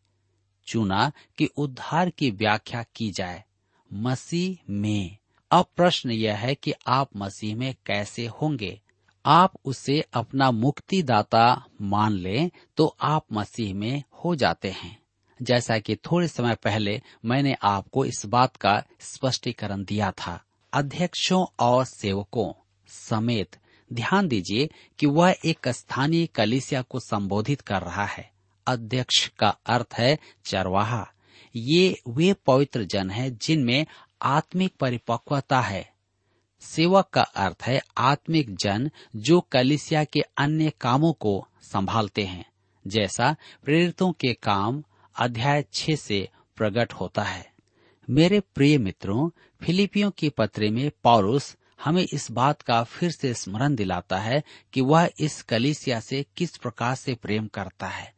चुना 0.67 1.13
कि 1.39 1.47
उद्धार 1.47 2.11
की 2.11 2.31
व्याख्या 2.31 2.85
की 2.95 3.11
जाए। 3.11 3.45
मसीह 3.93 4.73
में। 4.73 5.17
अब 5.51 5.67
प्रश्न 5.77 6.11
यह 6.11 6.37
है 6.37 6.55
कि 6.55 6.73
आप 6.87 7.11
मसीह 7.17 7.57
में 7.57 7.75
कैसे 7.87 8.27
होंगे? 8.27 8.81
आप 9.27 9.53
उसे 9.65 10.05
अपना 10.13 10.51
मुक्तिदाता 10.51 11.65
मान 11.83 12.13
लें 12.13 12.51
तो 12.77 12.97
आप 13.01 13.27
मसीह 13.33 13.75
में 13.75 14.03
हो 14.25 14.35
जाते 14.37 14.71
हैं। 14.71 15.03
जैसा 15.43 15.79
कि 15.79 15.97
थोड़े 15.97 16.29
समय 16.29 16.55
पहले 16.55 17.03
मैंने 17.25 17.57
आपको 17.63 18.05
इस 18.05 18.27
बात 18.27 18.57
का 18.57 18.83
स्पष्टीकरण 19.01 19.85
दिया 19.85 20.11
था। 20.11 20.45
अध्यक्षों 20.73 21.47
और 21.61 21.85
सेवकों 21.85 22.53
समेत 22.89 23.57
ध्यान 23.93 24.29
दीजिए 24.29 24.71
कि 24.99 25.07
वह 25.07 25.37
एक 25.45 25.69
स्थानीय 25.69 26.27
कलिसिया 26.27 26.83
को 26.83 27.01
संबोधित 27.01 27.61
कर 27.61 27.83
रहा 27.83 28.05
है। 28.05 28.31
अध्यक्ष 28.67 29.29
का 29.29 29.49
अर्थ 29.67 29.95
है 29.95 30.19
चरवाहा। 30.45 31.13
ये 31.57 32.01
वे 32.09 32.33
पवित्र 32.33 32.85
जन 32.85 33.11
हैं 33.11 33.37
जिनमें 33.37 33.87
आत्मिक 34.23 34.75
परिपक्वता 34.81 35.61
है। 35.61 35.93
सेवक 36.61 37.09
का 37.09 37.23
अर्थ 37.23 37.63
है 37.63 37.81
आत्मिक 37.99 38.55
जन 38.57 38.91
जो 39.17 39.41
कलिसिया 39.41 40.05
के 40.05 40.21
अन्य 40.21 40.73
कामों 40.81 41.13
को 41.13 41.47
संभालते 41.63 42.23
हैं, 42.23 42.45
जैसा 42.87 43.37
प्रेरितों 43.65 44.13
के 44.13 44.33
काम 44.33 44.83
अध्याय 45.17 45.65
छह 45.73 45.95
से 45.95 46.29
प्रकट 46.57 46.93
होता 46.93 47.23
है। 47.23 47.53
मेरे 48.11 48.41
प्रिय 48.41 48.79
मित्रों, 48.79 49.31
फिलिपियों 49.63 50.11
की 50.11 50.29
पत्र 50.29 50.71
में 50.71 50.91
पौरुष 51.03 51.55
हमें 51.85 52.07
इस 52.13 52.31
बात 52.31 52.63
का 52.63 52.83
फिर 52.85 53.11
से 53.11 53.35
स्मरण 53.35 53.75
दिलाता 53.75 54.19
है 54.19 54.43
कि 54.73 54.81
वह 54.81 55.11
इस 55.21 55.43
कलिसिया 55.43 56.01
से 56.01 56.25
किस 56.37 56.57
प्रकार 56.57 56.95
से 56.95 57.15
प्रेम 57.15 57.47
करता 57.47 57.87
है। 57.87 58.18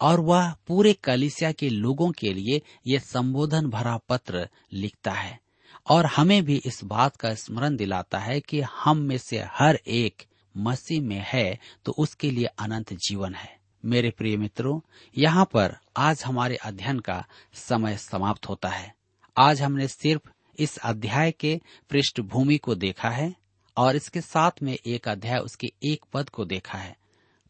और 0.00 0.20
वह 0.20 0.52
पूरे 0.66 0.92
कलिसिया 0.92 1.52
के 1.52 1.68
लोगों 1.68 2.10
के 2.10 2.32
लिए 2.32 2.60
ये 2.86 2.98
संबोधन 2.98 3.66
भरा 3.66 3.96
पत्र 4.08 4.48
लिखता 4.72 5.12
है 5.12 5.38
और 5.86 6.06
हमें 6.06 6.42
भी 6.44 6.56
इस 6.66 6.80
बात 6.84 7.16
का 7.16 7.34
स्मरण 7.34 7.76
दिलाता 7.76 8.18
है 8.18 8.40
कि 8.40 8.60
हम 8.60 8.98
में 8.98 9.18
से 9.18 9.42
हर 9.52 9.80
एक 9.86 10.24
मसीह 10.54 11.02
में 11.02 11.24
है 11.26 11.58
तो 11.84 11.92
उसके 11.92 12.30
लिए 12.30 12.44
अनंत 12.44 12.92
जीवन 12.92 13.34
है। 13.34 13.58
मेरे 13.84 14.10
प्रिय 14.10 14.36
मित्रों, 14.36 14.80
यहाँ 15.18 15.44
पर 15.44 15.76
आज 15.96 16.22
हमारे 16.24 16.56
अध्ययन 16.56 16.98
का 16.98 17.24
समय 17.54 17.96
समाप्त 17.96 18.48
होता 18.48 18.68
है। 18.68 18.94
आज 19.36 19.62
हमने 19.62 19.88
सिर्फ़ 19.88 20.30
इस 20.58 20.76
अध्याय 20.76 21.30
के 21.30 21.60
पृष्ठभूमि 21.90 22.56
को 22.56 22.74
देखा 22.74 23.10
है 23.10 23.34
और 23.76 23.96
इसके 23.96 24.20
साथ 24.20 24.62
में 24.62 24.72
एक 24.72 25.08
अध्याय 25.08 25.38
उसके 25.38 25.72
एक 25.82 26.04
पद 26.12 26.28
को 26.28 26.44
देखा 26.44 26.78
है। 26.78 26.96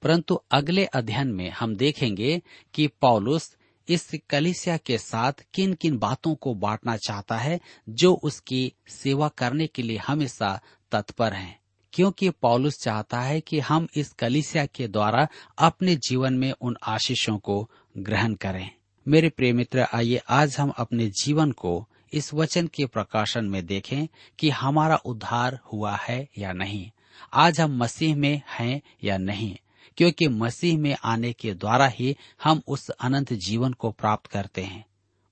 परंतु 0.02 0.40
अगले 0.50 0.84
अध्ययन 0.84 1.28
में 1.28 1.50
हम 1.50 1.76
देखेंगे 1.76 2.42
कि 2.74 2.86
पौलुस 2.86 3.56
इस 3.88 4.10
कलिसिया 4.30 4.76
के 4.76 4.98
साथ 4.98 5.32
किन 5.54 5.74
किन 5.74 5.98
बातों 5.98 6.34
को 6.34 6.54
बांटना 6.54 6.96
चाहता 6.96 7.36
है, 7.36 7.60
जो 7.88 8.14
उसकी 8.14 8.72
सेवा 8.88 9.28
करने 9.28 9.66
के 9.66 9.82
लिए 9.82 9.96
हमेशा 9.96 10.60
तत्पर 10.92 11.32
हैं। 11.32 11.60
क्योंकि 11.92 12.30
पौलुस 12.30 12.82
चाहता 12.82 13.20
है 13.20 13.40
कि 13.40 13.60
हम 13.60 13.88
इस 13.96 14.12
कलिसिया 14.12 14.66
के 14.66 14.88
द्वारा 14.88 15.28
अपने 15.58 15.96
जीवन 15.96 16.34
में 16.34 16.52
उन 16.60 16.76
आशीषों 16.82 17.38
को 17.38 17.70
ग्रहण 17.98 18.34
करें। 18.34 18.70
मेरे 19.08 19.28
प्रिय 19.28 19.52
मित्र, 19.52 19.86
आइए 19.94 20.20
आज 20.28 20.56
हम 20.58 20.70
अपने 20.70 21.08
जीवन 21.08 21.52
को 21.52 21.88
इस 22.12 22.34
वचन 22.34 22.66
के 22.66 22.86
प्रकाशन 22.86 23.44
में 23.44 23.66
देखें 23.66 24.06
कि 24.38 24.50
हमारा 24.50 24.96
उद्धार 24.96 25.60
हुआ 25.72 25.96
है 25.96 26.28
या 26.38 26.52
नहीं। 26.52 26.90
आज 27.34 27.60
हम 27.60 27.78
मसीह 27.78 28.16
में 28.16 28.42
हैं 28.58 28.80
या 29.04 29.18
नहीं। 29.18 29.56
क्योंकि 29.96 30.28
मसीह 30.28 30.78
में 30.78 30.96
आने 31.04 31.32
के 31.32 31.54
द्वारा 31.54 31.86
ही 31.86 32.16
हम 32.44 32.62
उस 32.68 32.88
अनंत 32.88 33.32
जीवन 33.32 33.72
को 33.72 33.90
प्राप्त 33.90 34.26
करते 34.26 34.62
हैं। 34.62 34.86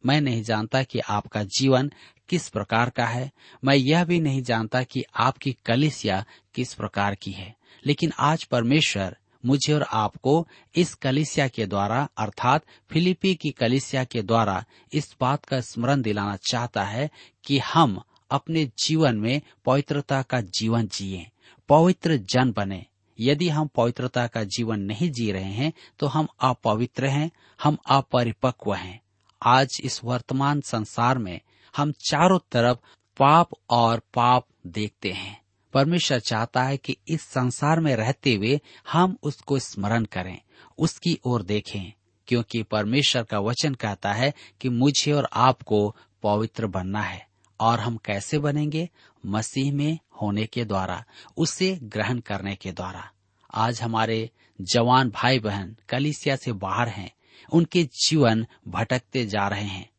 मैं 0.07 0.21
नहीं 0.21 0.43
जानता 0.43 0.83
कि 0.83 0.99
आपका 0.99 1.45
जीवन 1.45 1.93
किस 2.29 2.49
प्रकार 2.49 2.91
का 2.91 3.07
है। 3.07 3.33
मैं 3.65 3.75
यह 3.75 4.05
भी 4.05 4.21
नहीं 4.21 4.43
जानता 4.43 4.83
कि 4.83 5.05
आपकी 5.17 5.57
कलिसिया 5.67 6.25
किस 6.55 6.75
प्रकार 6.75 7.15
की 7.15 7.31
है। 7.31 7.57
लेकिन 7.87 8.13
आज 8.19 8.45
परमेश्वर 8.45 9.17
मुझे 9.47 9.73
और 9.73 9.83
आपको 9.83 10.49
इस 10.77 10.95
कलिसिया 10.95 11.49
के 11.49 11.67
द्वारा, 11.67 12.09
अर्थात 12.19 12.65
फिलिपी 12.91 13.35
की 13.35 13.51
कलिसिया 13.51 14.05
के 14.05 14.23
द्वारा 14.23 14.65
इस 14.93 15.17
बात 15.21 15.45
का 15.45 15.61
स्मरण 15.61 16.03
दिलाना 16.03 16.37
चाहता 16.37 16.85
है 16.85 17.11
कि 17.45 17.59
हम 17.59 18.03
अपने 18.31 18.71
जीवन 18.85 19.17
में 19.17 19.41
पवित्रता 19.65 20.23
का 20.23 20.41
जीवन 20.41 20.89
जिए, 20.89 21.27
पवित्र 21.69 22.17
जन 22.17 22.53
बने। 22.53 22.87
यदि 23.21 23.49
हम 23.49 23.67
पवित्रता 23.67 24.27
का 24.27 24.45
जीवन 24.45 24.81
नहीं 24.81 25.11
जी 25.11 25.33
रहे 25.33 25.53
हैं 25.53 25.73
तो 25.99 26.07
हम 26.07 26.29
अपवित्र 26.41 27.07
हैं, 27.07 27.31
हम 27.63 27.79
अपरिपक्व 27.87 28.75
हैं। 28.75 29.01
आज 29.43 29.81
इस 29.85 30.01
वर्तमान 30.05 30.61
संसार 30.61 31.19
में 31.19 31.41
हम 31.77 31.93
चारों 31.93 32.39
तरफ़ 32.53 32.79
पाप 33.17 33.51
और 33.71 33.99
पाप 34.15 34.47
देखते 34.67 35.11
हैं। 35.11 35.41
परमेश्वर 35.75 36.21
चाहता 36.21 36.63
है 36.63 36.77
कि 36.77 36.97
इस 37.09 37.23
संसार 37.23 37.81
में 37.81 37.97
रहते 37.97 38.35
हुए 38.35 38.61
हम 38.91 39.17
उसको 39.23 39.59
स्मरण 39.59 40.05
करें, 40.05 40.39
उसकी 40.79 41.19
ओर 41.25 41.43
देखें, 41.43 41.93
क्योंकि 42.29 42.63
परमेश्वर 42.63 43.23
का 43.23 43.39
वचन 43.39 43.75
कहता 43.75 44.13
है 44.13 44.33
कि 44.61 44.69
मुझे 44.69 45.13
और 45.13 45.29
आपको 45.33 45.97
पवित्र 46.23 46.67
बनना 46.67 47.03
है। 47.03 47.28
और 47.61 47.81
हम 47.81 47.97
कैसे 47.97 48.39
बनेंगे? 48.39 48.89
मसीह 49.27 49.73
में 49.73 49.99
होने 50.23 50.47
के 50.47 50.65
द्वारा, 50.65 51.05
उसे 51.37 51.79
ग्रहण 51.83 52.19
करने 52.19 52.57
के 52.57 52.73
द्वारा। 52.73 53.11
आज 53.55 53.83
हमारे 53.83 54.31
जवान 54.61 55.11
भाई 55.11 55.39
बहन 55.39 55.77
कलिसिया 55.89 56.37
से 56.37 56.53
बाहर 56.53 56.89
हैं। 56.89 57.13
उनके 57.53 57.85
जीवन 57.85 58.47
भटकते 58.69 59.27
जा 59.27 59.49
रहे 59.49 59.65
हैं। 59.65 59.91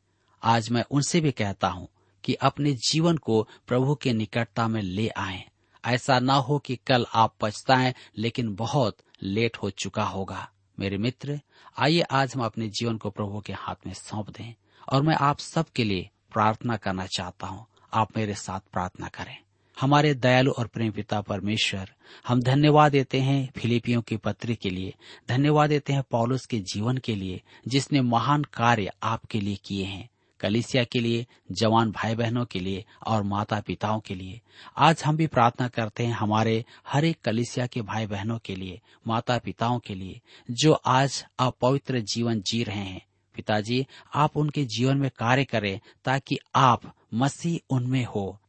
आज 0.43 0.69
मैं 0.69 0.84
उनसे 0.91 1.22
भी 1.22 1.32
कहता 1.32 1.67
हूँ 1.67 1.88
कि 2.24 2.34
अपने 2.34 2.74
जीवन 2.74 3.17
को 3.17 3.48
प्रभु 3.67 3.95
के 3.95 4.13
निकटता 4.13 4.67
में 4.67 4.82
ले 4.82 5.08
आए। 5.08 5.43
ऐसा 5.86 6.19
ना 6.19 6.34
हो 6.34 6.60
कि 6.60 6.76
कल 6.76 7.06
आप 7.13 7.36
पछताएँ, 7.41 7.93
लेकिन 8.17 8.56
बहुत 8.56 8.98
लेट 9.24 9.58
हो 9.58 9.69
चुका 9.69 10.04
होगा। 10.04 10.50
मेरे 10.80 10.98
मित्र, 10.98 11.41
आइए 11.78 12.02
आज 12.02 12.36
हम 12.36 12.43
अपने 12.43 12.69
जीवन 12.69 12.98
को 12.98 13.10
प्रभु 13.10 13.39
के 13.39 13.54
हाथ 13.54 13.76
में 13.88 13.93
सौंप 13.93 14.30
दें 14.30 14.56
और 14.91 15.02
मैं 15.02 15.15
आप 15.15 15.39
सबके 15.39 15.84
लिए 15.84 16.10
प्रार्थना 16.33 16.77
करना 16.77 17.05
चाहता 17.05 17.47
हूँ। 17.47 17.65
आप 17.93 18.17
मेरे 18.17 18.33
साथ 18.33 18.59
प्रार्थना 18.59 19.07
करें। 19.07 19.37
हमारे 19.79 20.13
दयालु 20.13 20.51
और 20.51 20.67
प्रेम 20.67 20.91
पिता 20.91 21.21
परमेश्वर, 21.21 21.91
हम 22.27 22.41
धन्यवाद 22.41 22.91
देते 22.91 23.19
हैं 23.19 23.49
फिलिपियों 23.57 24.01
के 24.01 24.17
पत्र 24.17 24.53
के 24.53 24.69
लिए। 24.69 24.93
धन्यवाद 25.29 25.69
देते 25.69 25.93
हैं 25.93 26.03
पॉलुस 26.11 26.45
के 26.45 26.59
जीवन 26.59 26.97
के 26.97 27.15
लिए, 27.15 27.41
जिसने 27.67 28.01
महान 28.01 28.43
कार्य 28.43 28.91
आपके 29.03 29.41
लिए 29.41 29.55
किए 29.55 29.85
हैं। 29.85 30.09
कलिसिया 30.39 30.83
के 30.83 30.99
लिए, 30.99 31.27
जवान 31.51 31.91
भाई 31.91 32.15
बहनों 32.15 32.45
के 32.45 32.59
लिए 32.59 32.85
और 33.07 33.23
माता 33.23 33.59
पिताओं 33.59 33.99
के 33.99 34.15
लिए। 34.15 34.41
आज 34.77 35.03
हम 35.05 35.17
भी 35.17 35.27
प्रार्थना 35.27 35.67
करते 35.67 36.05
हैं 36.05 36.13
हमारे 36.13 36.65
हर 36.87 37.05
एक 37.05 37.17
कलिसिया 37.23 37.67
के 37.67 37.81
भाई 37.81 38.07
बहनों 38.07 38.39
के 38.39 38.55
लिए 38.55 38.81
माता 39.07 39.37
पिताओं 39.37 39.79
के 39.79 39.95
लिए, 39.95 40.21
जो 40.51 40.73
आज 40.73 41.25
अपवित्र 41.39 41.99
जीवन 41.99 42.41
जी 42.41 42.63
रहे 42.63 42.83
हैं। 42.83 43.09
पिताजी, 43.39 43.88
आप 44.15 44.38
उनके 44.38 44.65
जीवन 44.65 44.97
में 44.97 45.10
कार्य 45.17 45.43
करें 45.43 45.80
ताकि 46.06 46.38
आप 46.56 46.95
मसीह 47.13 47.75
उनमें 47.75 48.06
हो। 48.06 48.39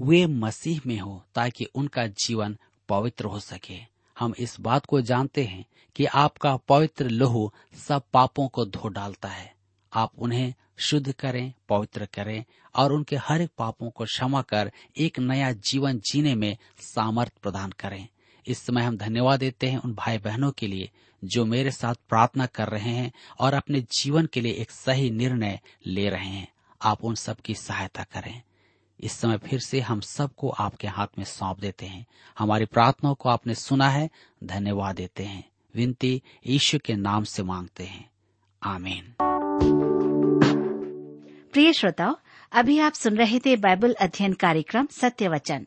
वे 0.00 0.26
मसीह 0.26 0.80
में 0.86 0.98
हो 0.98 1.24
ताकि 1.34 1.64
उनका 1.64 2.06
जीवन 2.06 2.56
पवित्र 2.88 3.24
हो 3.24 3.40
सके। 3.40 3.78
हम 4.18 4.34
इस 4.38 4.60
बात 4.60 4.86
को 4.86 5.00
जानते 5.00 5.44
हैं 5.44 5.64
कि 5.96 6.04
आपका 6.04 6.56
पवित्र 6.56 7.08
लहू 7.10 7.52
सब 7.74 8.02
पापों 8.12 8.48
को 8.48 8.64
धो 8.64 8.88
डालता 8.88 9.28
है। 9.28 9.54
आप 9.92 10.12
उन्हें 10.18 10.54
शुद्ध 10.78 11.12
करें, 11.12 11.52
पवित्र 11.68 12.06
करें 12.06 12.44
और 12.74 12.92
उनके 12.92 13.16
हर 13.16 13.40
एक 13.40 13.50
पापों 13.58 13.90
को 13.90 14.04
क्षमा 14.04 14.42
कर 14.42 14.72
एक 14.96 15.18
नया 15.18 15.52
जीवन 15.52 15.98
जीने 15.98 16.34
में 16.34 16.56
सामर्थ 16.78 17.32
प्रदान 17.42 17.70
करें। 17.70 18.08
इस 18.46 18.58
समय 18.58 18.82
हम 18.82 18.96
धन्यवाद 18.96 19.40
देते 19.40 19.66
हैं 19.66 19.78
उन 19.78 19.94
भाई 19.94 20.18
बहनों 20.18 20.50
के 20.50 20.66
लिए 20.66 20.90
जो 21.24 21.44
मेरे 21.44 21.70
साथ 21.70 21.94
प्रार्थना 21.94 22.46
कर 22.46 22.68
रहे 22.68 22.90
हैं 22.90 23.12
और 23.40 23.54
अपने 23.54 23.80
जीवन 23.80 24.26
के 24.26 24.40
लिए 24.40 24.52
एक 24.52 24.70
सही 24.70 25.10
निर्णय 25.10 25.60
ले 25.86 26.08
रहे 26.08 26.28
हैं। 26.28 26.48
आप 26.82 27.04
उन 27.04 27.14
सब 27.14 27.36
की 27.36 27.54
सहायता 27.54 28.02
करें। 28.02 28.42
इस 29.00 29.12
समय 29.12 29.38
फिर 29.38 29.60
से 29.60 29.80
हम 29.80 30.00
सबको 30.00 30.48
आपके 30.48 30.88
हाथ 30.88 31.06
में 31.18 31.24
सौंप 31.24 31.60
देते 31.60 31.86
हैं। 31.86 32.06
हमारी 32.38 32.64
प्रार्थनाओं 32.64 33.14
को 33.14 33.28
आपने 33.28 33.54
सुना 33.54 33.88
है। 33.88 34.10
धन्यवाद 34.44 34.96
देते 34.96 35.24
हैं। 35.24 35.48
विनती 35.74 36.22
ईश्वर 36.46 36.80
के 36.84 36.94
नाम 36.94 37.24
से 37.24 37.42
मांगते 37.42 37.84
हैं। 37.84 38.10
आमीन। 38.62 39.14
प्रिय 41.52 41.72
श्रोताओ, 41.72 42.16
अभी 42.52 42.78
आप 42.78 42.92
सुन 42.92 43.16
रहे 43.16 43.38
थे 43.38 43.56
बाइबल 43.56 43.92
अध्ययन 43.92 44.32
कार्यक्रम 44.32 44.86
सत्य 44.86 45.28
वचन। 45.28 45.66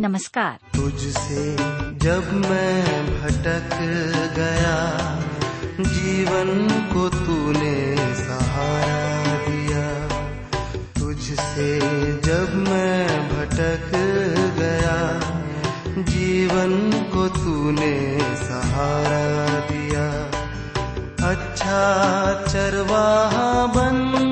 नमस्कार। 0.00 0.58
तुझसे 0.76 1.56
जब 1.98 2.32
मैं 2.32 3.06
भटक 3.06 3.70
गया, 4.36 4.76
जीवन 5.80 6.68
को 6.92 7.08
तूने 7.08 7.96
सहारा 8.14 9.24
दिया। 9.48 10.08
तुझसे 11.00 11.80
जब 12.20 12.54
मैं 12.54 13.28
भटक 13.28 13.90
गया, 14.58 15.20
जीवन 16.02 16.92
को 17.14 17.28
तूने 17.28 18.18
सहारा 18.36 19.60
दिया। 19.60 20.22
अच्छा 21.30 21.82
चरवाहा 22.48 23.66
बन 23.66 24.27